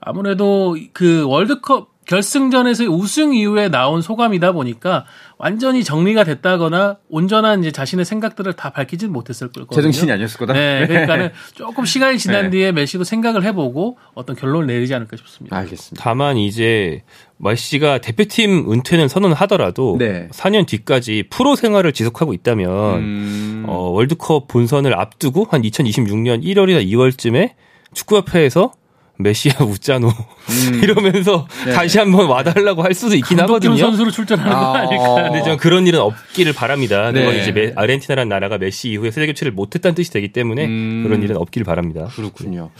아무래도 0.00 0.76
그 0.92 1.24
월드컵 1.26 1.89
결승전에서 2.10 2.86
우승 2.86 3.34
이후에 3.34 3.68
나온 3.68 4.02
소감이다 4.02 4.50
보니까 4.50 5.04
완전히 5.38 5.84
정리가 5.84 6.24
됐다거나 6.24 6.96
온전한 7.08 7.60
이제 7.60 7.70
자신의 7.70 8.04
생각들을 8.04 8.52
다 8.54 8.70
밝히진 8.70 9.12
못했을 9.12 9.46
거거든요. 9.52 9.76
제정신이 9.76 10.10
아니었을 10.10 10.38
거다. 10.38 10.52
네, 10.52 10.88
그러니까는 10.88 11.30
조금 11.54 11.84
시간이 11.84 12.18
지난 12.18 12.46
네. 12.46 12.50
뒤에 12.50 12.72
메시도 12.72 13.04
생각을 13.04 13.44
해보고 13.44 13.96
어떤 14.14 14.34
결론을 14.34 14.66
내리지 14.66 14.92
않을까 14.92 15.16
싶습니다. 15.18 15.56
알겠습니다. 15.56 16.02
다만 16.02 16.36
이제 16.36 17.04
메시가 17.36 17.98
대표팀 17.98 18.72
은퇴는 18.72 19.06
선언하더라도 19.06 19.94
네. 19.96 20.28
4년 20.32 20.66
뒤까지 20.66 21.26
프로 21.30 21.54
생활을 21.54 21.92
지속하고 21.92 22.34
있다면 22.34 22.98
음... 22.98 23.64
어, 23.68 23.88
월드컵 23.90 24.48
본선을 24.48 24.98
앞두고 24.98 25.46
한 25.48 25.62
2026년 25.62 26.42
1월이나 26.42 26.84
2월쯤에 26.84 27.52
축구협회에서 27.94 28.72
메시아 29.22 29.64
웃자노 29.64 30.08
음. 30.08 30.80
이러면서 30.82 31.46
네. 31.64 31.72
다시 31.72 31.98
한번 31.98 32.26
와달라고 32.26 32.82
할 32.82 32.94
수도 32.94 33.14
있긴 33.14 33.38
하거든요. 33.40 33.76
선수로 33.76 34.10
출전하는 34.10 34.52
아. 34.52 34.60
거 34.60 34.74
아닐까. 34.78 35.22
근데 35.28 35.42
저는 35.42 35.56
그런 35.58 35.86
일은 35.86 36.00
없기를 36.00 36.52
바랍니다. 36.52 37.12
네. 37.12 37.20
그건 37.20 37.40
이제 37.40 37.52
메, 37.52 37.72
아르헨티나라는 37.76 38.28
나라가 38.28 38.58
메시 38.58 38.90
이후에 38.90 39.10
세대 39.10 39.26
교체를 39.26 39.52
못했다는 39.52 39.94
뜻이 39.94 40.10
되기 40.12 40.32
때문에 40.32 40.64
음. 40.66 41.02
그런 41.04 41.22
일은 41.22 41.36
없기를 41.36 41.64
바랍니다. 41.64 42.08
그렇군요. 42.14 42.70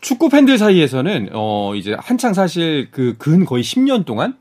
축구 0.00 0.28
팬들 0.28 0.56
사이에서는 0.58 1.30
어 1.34 1.74
이제 1.74 1.94
한창 1.98 2.32
사실 2.34 2.88
그 2.90 3.14
근 3.18 3.44
거의 3.44 3.62
10년 3.64 4.04
동안 4.04 4.36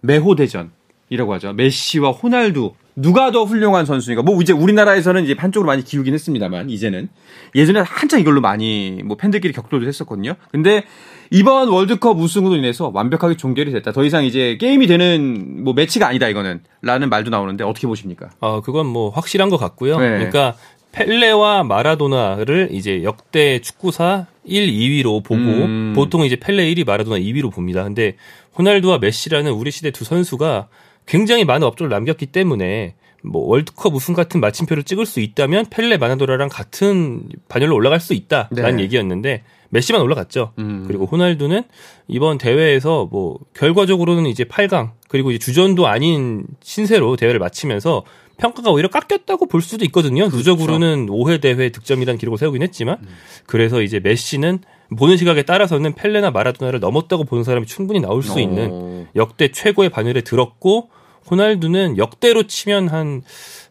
메호 0.00 0.34
대전 0.34 0.70
이라고 1.10 1.34
하죠. 1.34 1.52
메시와 1.52 2.10
호날두 2.10 2.72
누가 2.96 3.30
더 3.30 3.44
훌륭한 3.44 3.86
선수인가? 3.86 4.22
뭐 4.22 4.40
이제 4.40 4.52
우리나라에서는 4.52 5.24
이제 5.24 5.34
한쪽으로 5.36 5.66
많이 5.66 5.82
기우긴 5.82 6.14
했습니다만 6.14 6.70
이제는 6.70 7.08
예전에 7.54 7.80
한창 7.80 8.20
이걸로 8.20 8.40
많이 8.40 9.00
뭐 9.04 9.16
팬들끼리 9.16 9.52
격돌도 9.52 9.86
했었거든요. 9.86 10.34
근데 10.50 10.84
이번 11.30 11.68
월드컵 11.68 12.18
우승으로 12.18 12.54
인해서 12.56 12.90
완벽하게 12.94 13.36
종결이 13.36 13.72
됐다. 13.72 13.92
더 13.92 14.04
이상 14.04 14.24
이제 14.24 14.56
게임이 14.60 14.86
되는 14.86 15.64
뭐 15.64 15.74
매치가 15.74 16.06
아니다 16.06 16.28
이거는 16.28 16.60
라는 16.82 17.08
말도 17.08 17.30
나오는데 17.30 17.64
어떻게 17.64 17.86
보십니까? 17.86 18.30
어 18.40 18.60
그건 18.60 18.86
뭐 18.86 19.10
확실한 19.10 19.48
것 19.50 19.56
같고요. 19.56 19.98
네. 19.98 20.10
그러니까 20.10 20.54
펠레와 20.92 21.64
마라도나를 21.64 22.68
이제 22.70 23.02
역대 23.02 23.60
축구사 23.60 24.26
1, 24.44 24.68
2위로 24.68 25.24
보고 25.24 25.40
음. 25.40 25.92
보통 25.96 26.24
이제 26.24 26.36
펠레 26.36 26.72
1위, 26.72 26.86
마라도나 26.86 27.18
2위로 27.18 27.52
봅니다. 27.52 27.82
근데 27.82 28.14
호날두와 28.56 28.98
메시라는 28.98 29.50
우리 29.50 29.72
시대 29.72 29.90
두 29.90 30.04
선수가 30.04 30.68
굉장히 31.06 31.44
많은 31.44 31.66
업적을 31.66 31.90
남겼기 31.90 32.26
때문에 32.26 32.94
뭐 33.22 33.46
월드컵 33.46 33.94
우승 33.94 34.14
같은 34.14 34.40
마침표를 34.40 34.82
찍을 34.82 35.06
수 35.06 35.20
있다면 35.20 35.66
펠레 35.70 35.96
마나도라랑 35.96 36.48
같은 36.50 37.22
반열로 37.48 37.74
올라갈 37.74 38.00
수 38.00 38.12
있다라는 38.12 38.76
네. 38.76 38.82
얘기였는데 38.84 39.42
메시만 39.70 40.00
올라갔죠. 40.02 40.52
음. 40.58 40.84
그리고 40.86 41.06
호날두는 41.06 41.62
이번 42.06 42.38
대회에서 42.38 43.08
뭐 43.10 43.38
결과적으로는 43.54 44.26
이제 44.26 44.44
8강 44.44 44.90
그리고 45.08 45.30
이제 45.30 45.38
주전도 45.38 45.86
아닌 45.86 46.44
신세로 46.62 47.16
대회를 47.16 47.40
마치면서 47.40 48.04
평가가 48.36 48.70
오히려 48.70 48.88
깎였다고 48.88 49.46
볼 49.46 49.62
수도 49.62 49.84
있거든요. 49.86 50.28
그렇죠. 50.28 50.36
누적으로는 50.36 51.06
5회 51.06 51.40
대회 51.40 51.70
득점이라는 51.70 52.18
기록을 52.18 52.38
세우긴 52.38 52.62
했지만 52.62 52.98
음. 53.02 53.08
그래서 53.46 53.82
이제 53.82 54.00
메시는 54.00 54.60
보는 54.96 55.16
시각에 55.16 55.42
따라서는 55.42 55.94
펠레나 55.94 56.30
마라도나를 56.30 56.78
넘었다고 56.78 57.24
보는 57.24 57.42
사람이 57.42 57.66
충분히 57.66 58.00
나올 58.00 58.22
수 58.22 58.40
있는 58.40 58.68
어. 58.70 59.06
역대 59.16 59.50
최고의 59.50 59.88
반열에 59.88 60.20
들었고 60.20 60.90
호날두는 61.30 61.98
역대로 61.98 62.44
치면 62.44 62.88
한, 62.88 63.22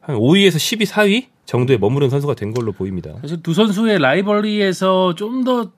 한 0.02 0.16
5위에서 0.16 0.60
12, 0.60 0.86
4위 0.86 1.26
정도에 1.46 1.78
머무른 1.78 2.10
선수가 2.10 2.36
된 2.36 2.54
걸로 2.54 2.72
보입니다. 2.72 3.12
사실 3.22 3.42
두 3.44 3.54
선수의 3.54 4.00
라이벌리에서 4.00 5.16
좀더 5.16 5.72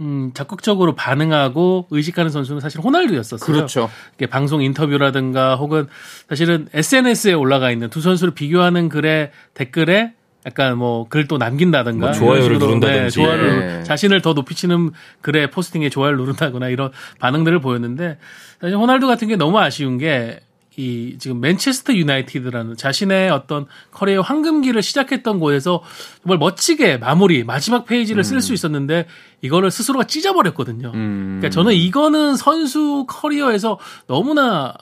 음, 0.00 0.32
적극적으로 0.34 0.94
반응하고 0.94 1.86
의식하는 1.90 2.30
선수는 2.30 2.60
사실 2.60 2.80
호날두였었어요. 2.80 3.46
그렇죠. 3.46 3.88
방송 4.28 4.60
인터뷰라든가 4.62 5.54
혹은 5.54 5.86
사실은 6.28 6.68
SNS에 6.74 7.32
올라가 7.32 7.70
있는 7.70 7.90
두 7.90 8.00
선수를 8.00 8.34
비교하는 8.34 8.88
글에 8.88 9.30
댓글에 9.54 10.12
약간 10.46 10.76
뭐글또 10.76 11.38
남긴다든가 11.38 12.06
뭐 12.06 12.12
좋아요를 12.12 12.58
누른다든지 12.58 13.02
네, 13.02 13.08
좋아요를 13.10 13.58
네. 13.60 13.82
자신을 13.84 14.20
더 14.20 14.34
높이치는 14.34 14.90
글에 15.22 15.48
포스팅에 15.48 15.88
좋아요를 15.88 16.18
누른다거나 16.18 16.68
이런 16.68 16.90
반응들을 17.18 17.60
보였는데 17.60 18.18
사실 18.60 18.76
호날두 18.76 19.06
같은 19.06 19.28
게 19.28 19.36
너무 19.36 19.58
아쉬운 19.58 19.96
게 19.96 20.40
이 20.76 21.16
지금 21.18 21.40
맨체스터 21.40 21.94
유나이티드라는 21.94 22.76
자신의 22.76 23.30
어떤 23.30 23.66
커리어 23.92 24.22
황금기를 24.22 24.82
시작했던 24.82 25.38
곳에서 25.38 25.82
정말 26.22 26.38
멋지게 26.38 26.98
마무리 26.98 27.44
마지막 27.44 27.84
페이지를 27.84 28.24
쓸수 28.24 28.52
음. 28.52 28.54
있었는데 28.54 29.06
이거를 29.40 29.70
스스로가 29.70 30.04
찢어버렸거든요. 30.04 30.90
음. 30.94 31.38
그러니까 31.38 31.50
저는 31.50 31.74
이거는 31.74 32.36
선수 32.36 33.06
커리어에서 33.08 33.78
너무나 34.06 34.74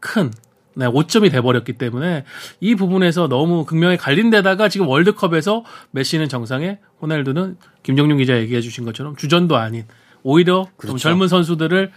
큰 0.00 0.30
네, 0.74 0.86
오점이 0.86 1.30
돼버렸기 1.30 1.74
때문에 1.74 2.24
이 2.60 2.74
부분에서 2.74 3.28
너무 3.28 3.64
극명히 3.64 3.96
갈린 3.96 4.30
데다가 4.30 4.68
지금 4.68 4.88
월드컵에서 4.88 5.64
메시는 5.90 6.28
정상에 6.28 6.78
호날두는 7.00 7.56
김정용 7.82 8.18
기자 8.18 8.38
얘기해 8.38 8.60
주신 8.60 8.84
것처럼 8.84 9.16
주전도 9.16 9.56
아닌 9.56 9.84
오히려 10.22 10.66
그렇죠. 10.76 10.92
좀 10.92 10.96
젊은 10.98 11.28
선수들을 11.28 11.92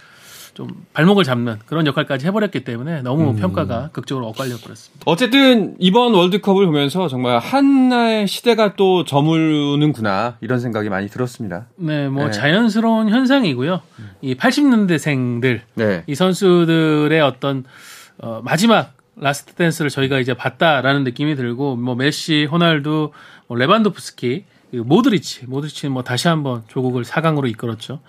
좀 0.56 0.68
발목을 0.94 1.22
잡는 1.22 1.58
그런 1.66 1.86
역할까지 1.86 2.26
해버렸기 2.26 2.64
때문에 2.64 3.02
너무 3.02 3.30
음. 3.30 3.36
평가가 3.36 3.90
극적으로 3.92 4.26
엇갈려 4.28 4.56
버렸습니다. 4.56 5.04
어쨌든 5.04 5.76
이번 5.78 6.14
월드컵을 6.14 6.64
보면서 6.64 7.08
정말 7.08 7.38
하나의 7.38 8.26
시대가 8.26 8.74
또 8.74 9.04
저무는구나 9.04 10.38
이런 10.40 10.58
생각이 10.58 10.88
많이 10.88 11.08
들었습니다. 11.08 11.66
네, 11.76 12.08
뭐 12.08 12.24
네. 12.24 12.30
자연스러운 12.30 13.10
현상이고요. 13.10 13.82
이 14.22 14.34
80년대생들 14.34 15.60
네. 15.74 16.04
이 16.06 16.14
선수들의 16.14 17.20
어떤 17.20 17.64
어, 18.16 18.40
마지막 18.42 18.94
last 19.14 19.52
dance를 19.52 19.90
저희가 19.90 20.20
이제 20.20 20.32
봤다라는 20.32 21.04
느낌이 21.04 21.36
들고 21.36 21.76
뭐 21.76 21.94
메시, 21.94 22.46
호날두, 22.50 23.10
뭐 23.46 23.58
레반도프스키, 23.58 24.44
모드리치, 24.72 25.46
모드리치는 25.46 25.92
뭐 25.92 26.02
다시 26.02 26.28
한번 26.28 26.62
조국을 26.68 27.04
4강으로 27.04 27.48
이끌었죠. 27.50 28.00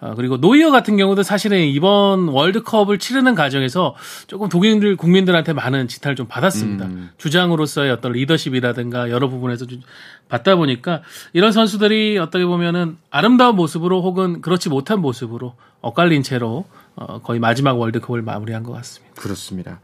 어, 0.00 0.14
그리고 0.16 0.36
노이어 0.36 0.70
같은 0.70 0.96
경우도 0.96 1.22
사실은 1.22 1.60
이번 1.66 2.28
월드컵을 2.28 2.98
치르는 2.98 3.34
과정에서 3.34 3.94
조금 4.26 4.48
독일 4.48 4.96
국민들한테 4.96 5.52
많은 5.52 5.88
지탄을 5.88 6.14
좀 6.16 6.26
받았습니다. 6.26 6.86
음. 6.86 7.10
주장으로서의 7.18 7.90
어떤 7.90 8.12
리더십이라든가 8.12 9.10
여러 9.10 9.28
부분에서 9.28 9.66
좀 9.66 9.80
받다 10.28 10.56
보니까 10.56 11.02
이런 11.32 11.52
선수들이 11.52 12.18
어떻게 12.18 12.44
보면은 12.44 12.96
아름다운 13.10 13.56
모습으로 13.56 14.02
혹은 14.02 14.40
그렇지 14.40 14.68
못한 14.68 15.00
모습으로 15.00 15.54
엇갈린 15.80 16.22
채로 16.22 16.66
어, 16.96 17.20
거의 17.20 17.40
마지막 17.40 17.78
월드컵을 17.78 18.22
마무리한 18.22 18.62
것 18.62 18.72
같습니다. 18.72 19.20
그렇습니다. 19.20 19.80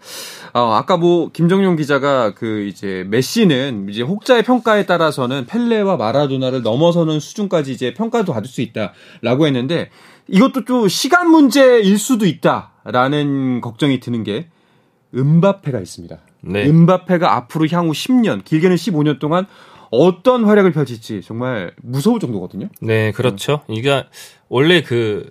어, 0.52 0.72
아까 0.74 0.96
뭐 0.96 1.30
김정용 1.32 1.76
기자가 1.76 2.34
그 2.34 2.66
이제 2.66 3.04
메시는 3.08 3.88
이제 3.90 4.02
혹자의 4.02 4.44
평가에 4.44 4.86
따라서는 4.86 5.46
펠레와 5.46 5.96
마라도나를 5.96 6.62
넘어서는 6.62 7.18
수준까지 7.18 7.72
이제 7.72 7.94
평가도 7.94 8.32
받을 8.32 8.48
수 8.48 8.60
있다라고 8.60 9.46
했는데 9.46 9.90
이것도 10.28 10.64
좀 10.64 10.88
시간 10.88 11.30
문제일 11.30 11.98
수도 11.98 12.26
있다라는 12.26 13.60
걱정이 13.60 13.98
드는 13.98 14.22
게 14.22 14.48
은바페가 15.14 15.80
있습니다. 15.80 16.16
네. 16.42 16.66
은바페가 16.66 17.34
앞으로 17.34 17.66
향후 17.72 17.90
10년, 17.90 18.44
길게는 18.44 18.76
15년 18.76 19.18
동안 19.18 19.46
어떤 19.90 20.44
활약을 20.44 20.72
펼칠지 20.72 21.22
정말 21.22 21.72
무서울 21.82 22.20
정도거든요. 22.20 22.68
네, 22.80 23.10
그렇죠. 23.10 23.62
이게 23.68 24.04
원래 24.48 24.82
그 24.82 25.28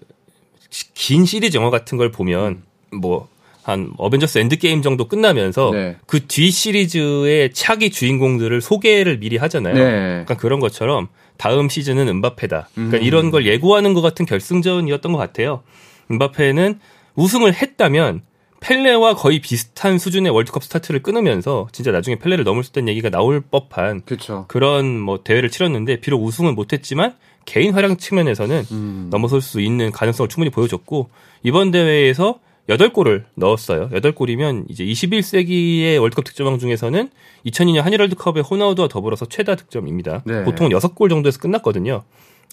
긴 0.70 1.26
시리즈 1.26 1.58
영화 1.58 1.70
같은 1.70 1.98
걸 1.98 2.12
보면 2.12 2.64
뭐 2.92 3.30
한 3.70 3.92
어벤져스 3.98 4.40
엔드게임 4.40 4.82
정도 4.82 5.08
끝나면서 5.08 5.72
네. 5.72 5.96
그뒤 6.08 6.50
시리즈의 6.50 7.54
차기 7.54 7.92
주인공들을 7.92 8.62
소개를 8.62 9.20
미리 9.20 9.38
하잖아요. 9.38 9.74
네. 9.76 10.20
약간 10.22 10.38
그런 10.38 10.60
것처럼 10.60 11.08
다음 11.38 11.70
시즌은 11.70 12.08
음바페다. 12.08 12.70
그러니까 12.74 12.98
음. 12.98 13.04
이런 13.04 13.32
걸 13.32 13.46
예고하는 13.46 13.94
것 13.94 14.02
같은 14.02 14.26
결승전이었던 14.26 15.12
것 15.12 15.18
같아요. 15.18 15.62
음바페는 16.10 16.80
우승을 17.16 17.54
했다면 17.54 18.22
펠레와 18.62 19.14
거의 19.14 19.40
비슷한 19.40 20.00
수준의 20.00 20.34
월드컵 20.34 20.64
스타트를 20.64 21.02
끊으면서 21.02 21.68
진짜 21.72 21.92
나중에 21.92 22.18
펠레를 22.18 22.44
넘을 22.44 22.64
수 22.64 22.72
있다는 22.72 22.90
얘기가 22.90 23.10
나올 23.10 23.40
법한 23.40 24.02
그쵸. 24.06 24.46
그런 24.48 25.00
뭐 25.00 25.24
대회를 25.24 25.50
치렀는데 25.50 26.02
비록 26.02 26.24
우승은 26.24 26.56
못했지만 26.56 27.16
개인 27.50 27.74
활약 27.74 27.98
측면에서는 27.98 28.66
음. 28.72 29.08
넘어설 29.10 29.42
수 29.42 29.60
있는 29.60 29.92
가능성을 29.92 30.30
충분히 30.30 30.52
보여줬고 30.52 31.10
이번 31.42 31.72
대회에서 31.72 32.40
8골을 32.68 33.24
넣었어요. 33.34 33.90
8골이면 33.90 34.66
이제 34.70 34.86
21세기의 34.86 36.00
월드컵 36.00 36.26
득점왕 36.26 36.60
중에서는 36.60 37.10
2002년 37.48 37.82
한일 37.82 38.02
월드컵의 38.02 38.44
호나우두와 38.44 38.88
더불어서 38.88 39.26
최다 39.26 39.56
득점입니다. 39.56 40.22
네. 40.26 40.44
보통 40.44 40.70
6골 40.70 41.10
정도에서 41.10 41.40
끝났거든요. 41.40 42.04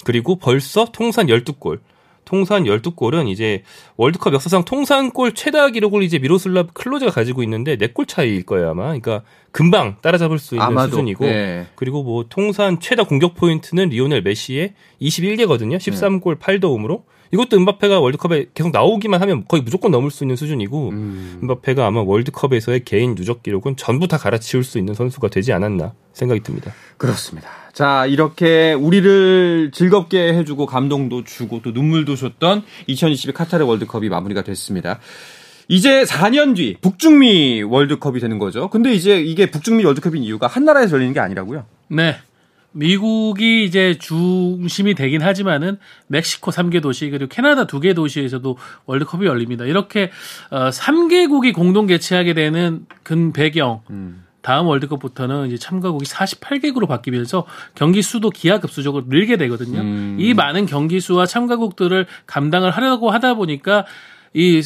그리고 0.04 0.37
벌써 0.37 0.87
통산 0.87 1.26
12골. 1.26 1.80
통산 2.26 2.64
12골은 2.64 3.28
이제 3.28 3.62
월드컵 3.96 4.34
역사상 4.34 4.66
통산골 4.66 5.32
최다 5.32 5.70
기록을 5.70 6.02
이제 6.02 6.18
미로슬라브 6.18 6.72
클로제가 6.74 7.11
가지고 7.10 7.42
있는데 7.44 7.76
4골 7.76 8.06
차이일 8.06 8.44
거예요, 8.44 8.70
아마. 8.70 8.84
그러니까 8.88 9.22
금방 9.52 9.96
따라잡을 10.02 10.38
수 10.38 10.56
있는 10.56 10.66
아마도, 10.66 10.90
수준이고 10.90 11.24
네. 11.24 11.66
그리고 11.76 12.02
뭐 12.02 12.26
통산 12.28 12.78
최다 12.78 13.04
공격 13.04 13.34
포인트는 13.36 13.88
리오넬 13.88 14.20
메시의 14.22 14.74
21개거든요. 15.00 15.76
13골 15.78 16.38
8도움으로. 16.38 17.04
이것도 17.32 17.56
음바페가 17.56 18.00
월드컵에 18.00 18.46
계속 18.54 18.72
나오기만 18.72 19.20
하면 19.22 19.44
거의 19.48 19.62
무조건 19.62 19.90
넘을 19.90 20.10
수 20.10 20.24
있는 20.24 20.36
수준이고 20.36 20.90
음. 20.90 21.38
음바페가 21.42 21.86
아마 21.86 22.02
월드컵에서의 22.02 22.84
개인 22.84 23.14
누적 23.14 23.42
기록은 23.42 23.76
전부 23.76 24.08
다 24.08 24.16
갈아치울 24.16 24.64
수 24.64 24.78
있는 24.78 24.94
선수가 24.94 25.28
되지 25.28 25.52
않았나 25.52 25.92
생각이 26.12 26.40
듭니다. 26.40 26.72
그렇습니다. 26.96 27.48
자, 27.72 28.06
이렇게 28.06 28.72
우리를 28.72 29.70
즐겁게 29.72 30.32
해주고 30.34 30.66
감동도 30.66 31.24
주고 31.24 31.60
또 31.62 31.72
눈물도 31.72 32.16
줬던 32.16 32.62
2022 32.86 33.32
카타르 33.32 33.66
월드컵이 33.66 34.08
마무리가 34.08 34.42
됐습니다. 34.42 34.98
이제 35.68 36.04
4년 36.04 36.56
뒤 36.56 36.76
북중미 36.80 37.64
월드컵이 37.64 38.20
되는 38.20 38.38
거죠. 38.38 38.68
근데 38.70 38.94
이제 38.94 39.20
이게 39.20 39.50
북중미 39.50 39.84
월드컵인 39.84 40.22
이유가 40.22 40.46
한 40.46 40.64
나라에서 40.64 40.94
열리는 40.96 41.12
게 41.12 41.20
아니라고요? 41.20 41.64
네. 41.88 42.16
미국이 42.76 43.64
이제 43.64 43.96
중심이 43.98 44.94
되긴 44.94 45.22
하지만은 45.22 45.78
멕시코 46.08 46.50
3개 46.50 46.82
도시 46.82 47.08
그리고 47.08 47.28
캐나다 47.28 47.66
2개 47.66 47.94
도시에서도 47.94 48.58
월드컵이 48.84 49.26
열립니다. 49.26 49.64
이렇게 49.64 50.10
어 50.50 50.68
3개국이 50.68 51.54
공동 51.54 51.86
개최하게 51.86 52.34
되는 52.34 52.86
근 53.02 53.32
배경 53.32 53.80
음. 53.90 54.24
다음 54.42 54.66
월드컵부터는 54.66 55.48
이제 55.48 55.56
참가국이 55.56 56.04
48개국으로 56.04 56.86
바뀌면서 56.86 57.46
경기 57.74 58.02
수도 58.02 58.30
기하급수적으로 58.30 59.06
늘게 59.08 59.38
되거든요. 59.38 59.80
음. 59.80 60.18
이 60.20 60.34
많은 60.34 60.66
경기 60.66 61.00
수와 61.00 61.26
참가국들을 61.26 62.06
감당을 62.26 62.70
하려고 62.70 63.10
하다 63.10 63.34
보니까 63.34 63.86
이 64.34 64.62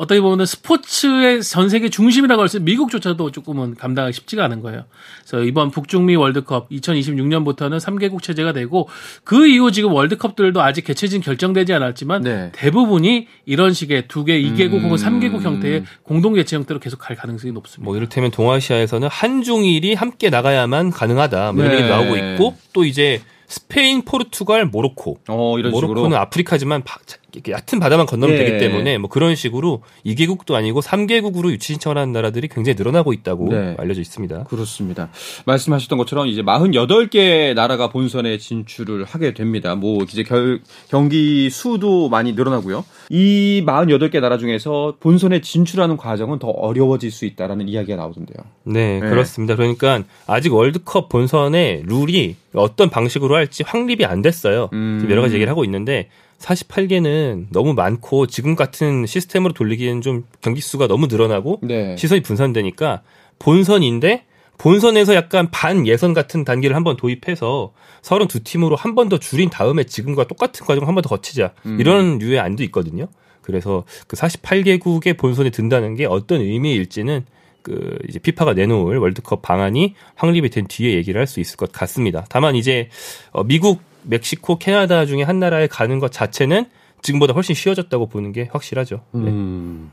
어떻게 0.00 0.18
보면 0.22 0.46
스포츠의 0.46 1.42
전 1.42 1.68
세계 1.68 1.90
중심이라고 1.90 2.40
할 2.40 2.48
수 2.48 2.56
있는 2.56 2.64
미국조차도 2.64 3.32
조금은 3.32 3.74
감당하기 3.74 4.14
쉽지가 4.14 4.42
않은 4.46 4.62
거예요. 4.62 4.84
그래서 5.26 5.44
이번 5.44 5.70
북중미 5.70 6.16
월드컵 6.16 6.70
2026년부터는 6.70 7.78
3개국 7.78 8.22
체제가 8.22 8.54
되고 8.54 8.88
그 9.24 9.46
이후 9.46 9.70
지금 9.70 9.92
월드컵들도 9.92 10.60
아직 10.62 10.86
개최진 10.86 11.20
결정되지 11.20 11.74
않았지만 11.74 12.22
네. 12.22 12.50
대부분이 12.52 13.26
이런 13.44 13.74
식의 13.74 14.08
두 14.08 14.24
개, 14.24 14.40
2개국 14.40 14.76
음... 14.76 14.84
혹은 14.84 14.96
3개국 14.96 15.42
형태의 15.42 15.84
공동 16.02 16.32
개최 16.32 16.56
형태로 16.56 16.80
계속 16.80 16.96
갈 16.96 17.14
가능성이 17.14 17.52
높습니다. 17.52 17.84
뭐 17.84 17.94
이를테면 17.94 18.30
동아시아에서는 18.30 19.06
한중일이 19.06 19.92
함께 19.92 20.30
나가야만 20.30 20.92
가능하다. 20.92 21.52
뭐 21.52 21.62
이런 21.62 21.76
네. 21.76 21.82
얘기 21.82 21.90
나오고 21.90 22.16
있고 22.16 22.56
또 22.72 22.84
이제 22.86 23.20
스페인, 23.50 24.02
포르투갈, 24.02 24.66
모로코. 24.66 25.18
어, 25.28 25.58
이런 25.58 25.72
모로코는 25.72 26.04
식으로. 26.04 26.16
아프리카지만 26.16 26.84
바, 26.84 27.00
얕은 27.48 27.80
바다만 27.80 28.06
건너면 28.06 28.36
네. 28.36 28.44
되기 28.44 28.58
때문에 28.58 28.98
뭐 28.98 29.08
그런 29.08 29.34
식으로 29.34 29.82
2개국도 30.06 30.54
아니고 30.54 30.80
3개국으로 30.80 31.50
유치 31.50 31.72
신청을 31.72 31.98
하는 31.98 32.12
나라들이 32.12 32.48
굉장히 32.48 32.76
늘어나고 32.76 33.12
있다고 33.12 33.48
네. 33.48 33.74
알려져 33.78 34.00
있습니다. 34.00 34.44
그렇습니다. 34.44 35.08
말씀하셨던 35.46 35.98
것처럼 35.98 36.26
이제 36.26 36.42
48개 36.42 37.54
나라가 37.54 37.88
본선에 37.88 38.38
진출을 38.38 39.04
하게 39.04 39.34
됩니다. 39.34 39.74
뭐 39.74 40.02
이제 40.02 40.22
결, 40.22 40.60
경기 40.88 41.50
수도 41.50 42.08
많이 42.08 42.32
늘어나고요. 42.32 42.84
이 43.10 43.62
48개 43.66 44.20
나라 44.20 44.38
중에서 44.38 44.96
본선에 45.00 45.40
진출하는 45.40 45.96
과정은 45.96 46.38
더 46.38 46.48
어려워질 46.48 47.10
수 47.10 47.24
있다라는 47.24 47.68
이야기가 47.68 47.96
나오던데요. 47.96 48.44
네, 48.64 49.00
네. 49.00 49.08
그렇습니다. 49.08 49.56
그러니까 49.56 50.02
아직 50.26 50.52
월드컵 50.52 51.08
본선의 51.08 51.84
룰이 51.86 52.36
어떤 52.54 52.90
방식으로 52.90 53.34
할지 53.36 53.62
확립이 53.64 54.04
안 54.04 54.22
됐어요. 54.22 54.68
음. 54.72 55.06
여러 55.10 55.22
가지 55.22 55.34
얘기를 55.34 55.50
하고 55.50 55.64
있는데 55.64 56.08
48개는 56.40 57.46
너무 57.52 57.74
많고 57.74 58.26
지금 58.26 58.56
같은 58.56 59.06
시스템으로 59.06 59.52
돌리기에는 59.52 60.00
좀 60.00 60.24
경기 60.40 60.60
수가 60.60 60.86
너무 60.88 61.06
늘어나고 61.06 61.60
네. 61.62 61.96
시선이 61.96 62.22
분산되니까 62.22 63.02
본선인데 63.38 64.24
본선에서 64.58 65.14
약간 65.14 65.50
반 65.50 65.86
예선 65.86 66.12
같은 66.12 66.44
단계를 66.44 66.76
한번 66.76 66.96
도입해서 66.96 67.72
32팀으로 68.02 68.76
한 68.76 68.94
번 68.94 69.08
더 69.08 69.18
줄인 69.18 69.48
다음에 69.48 69.84
지금과 69.84 70.24
똑같은 70.26 70.66
과정 70.66 70.86
한번 70.86 71.02
더 71.02 71.08
거치자. 71.08 71.52
음. 71.66 71.78
이런 71.80 72.18
류의 72.18 72.38
안도 72.40 72.62
있거든요. 72.64 73.06
그래서 73.40 73.84
그 74.06 74.16
48개국의 74.16 75.16
본선에 75.16 75.48
든다는 75.50 75.94
게 75.94 76.04
어떤 76.04 76.40
의미일지는 76.42 77.24
그 77.62 77.98
이제 78.08 78.18
피파가 78.18 78.52
내놓을 78.54 78.98
월드컵 78.98 79.40
방안이 79.42 79.94
확립이 80.14 80.50
된 80.50 80.66
뒤에 80.66 80.94
얘기를 80.94 81.18
할 81.18 81.26
수 81.26 81.40
있을 81.40 81.56
것 81.56 81.72
같습니다. 81.72 82.26
다만 82.28 82.54
이제 82.54 82.88
어 83.32 83.44
미국, 83.44 83.80
멕시코, 84.02 84.58
캐나다 84.58 85.06
중에 85.06 85.22
한 85.22 85.38
나라에 85.40 85.66
가는 85.66 85.98
것 85.98 86.10
자체는 86.12 86.66
지금보다 87.02 87.32
훨씬 87.32 87.54
쉬워졌다고 87.54 88.08
보는 88.08 88.32
게 88.32 88.48
확실하죠. 88.52 89.02
네. 89.12 89.20
음, 89.30 89.90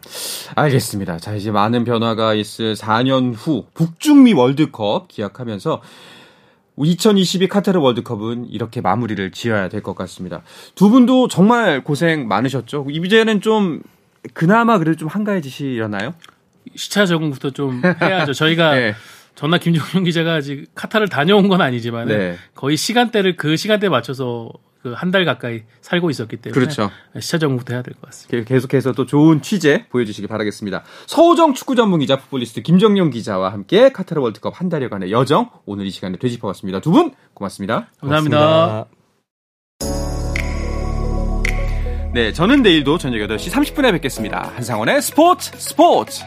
알겠습니다. 0.55 1.17
자, 1.19 1.35
이제 1.35 1.51
많은 1.51 1.83
변화가 1.85 2.33
있을 2.33 2.75
4년 2.75 3.33
후 3.35 3.65
북중미 3.73 4.33
월드컵 4.33 5.07
기약하면서 5.07 5.81
2022 6.79 7.47
카타르 7.47 7.79
월드컵은 7.79 8.49
이렇게 8.49 8.81
마무리를 8.81 9.31
지어야 9.31 9.67
될 9.69 9.81
것 9.81 9.95
같습니다. 9.95 10.43
두 10.75 10.89
분도 10.89 11.27
정말 11.27 11.83
고생 11.83 12.27
많으셨죠? 12.27 12.87
이제는 12.89 13.41
좀 13.41 13.81
그나마 14.33 14.77
그래도 14.77 14.97
좀 14.97 15.07
한가해지시려나요? 15.07 16.13
시차 16.75 17.05
적응부터 17.05 17.51
좀 17.51 17.81
해야죠. 18.01 18.33
저희가 18.33 18.75
네. 18.75 18.93
전나 19.37 19.57
김종현 19.59 20.03
기자가 20.03 20.33
아직 20.35 20.65
카타를 20.75 21.07
다녀온 21.07 21.47
건 21.47 21.61
아니지만 21.61 22.07
네. 22.09 22.35
거의 22.55 22.75
시간대를 22.75 23.37
그 23.37 23.55
시간대에 23.55 23.89
맞춰서 23.89 24.49
그 24.83 24.93
한 24.95 25.11
달 25.11 25.25
가까이 25.25 25.63
살고 25.81 26.09
있었기 26.09 26.37
때문에 26.37 26.53
그렇죠. 26.53 26.89
시차 27.19 27.37
적응부터 27.39 27.73
해야 27.73 27.81
될 27.81 27.93
것 27.95 28.03
같습니다. 28.09 28.47
계속해서 28.47 28.93
또 28.93 29.05
좋은 29.05 29.41
취재 29.41 29.85
보여주시기 29.89 30.27
바라겠습니다. 30.27 30.83
서우정 31.07 31.55
축구 31.55 31.75
전문 31.75 31.99
기자 31.99 32.15
풋볼리스트 32.17 32.61
김정용 32.61 33.09
기자와 33.09 33.51
함께 33.51 33.91
카타르 33.91 34.21
월드컵 34.21 34.61
한 34.61 34.69
달여간의 34.69 35.11
여정 35.11 35.49
오늘 35.65 35.87
이 35.87 35.91
시간에 35.91 36.17
되짚어봤습니다. 36.17 36.79
두 36.79 36.91
분 36.91 37.11
고맙습니다. 37.33 37.89
감사합니다. 37.99 38.85
고맙습니다. 39.79 40.07
네, 42.13 42.31
저는 42.31 42.61
내일도 42.63 42.97
저녁 42.97 43.17
8시 43.27 43.51
30분에 43.51 43.91
뵙겠습니다. 43.91 44.51
한상원의 44.55 45.01
스포츠 45.01 45.51
스포츠! 45.57 46.23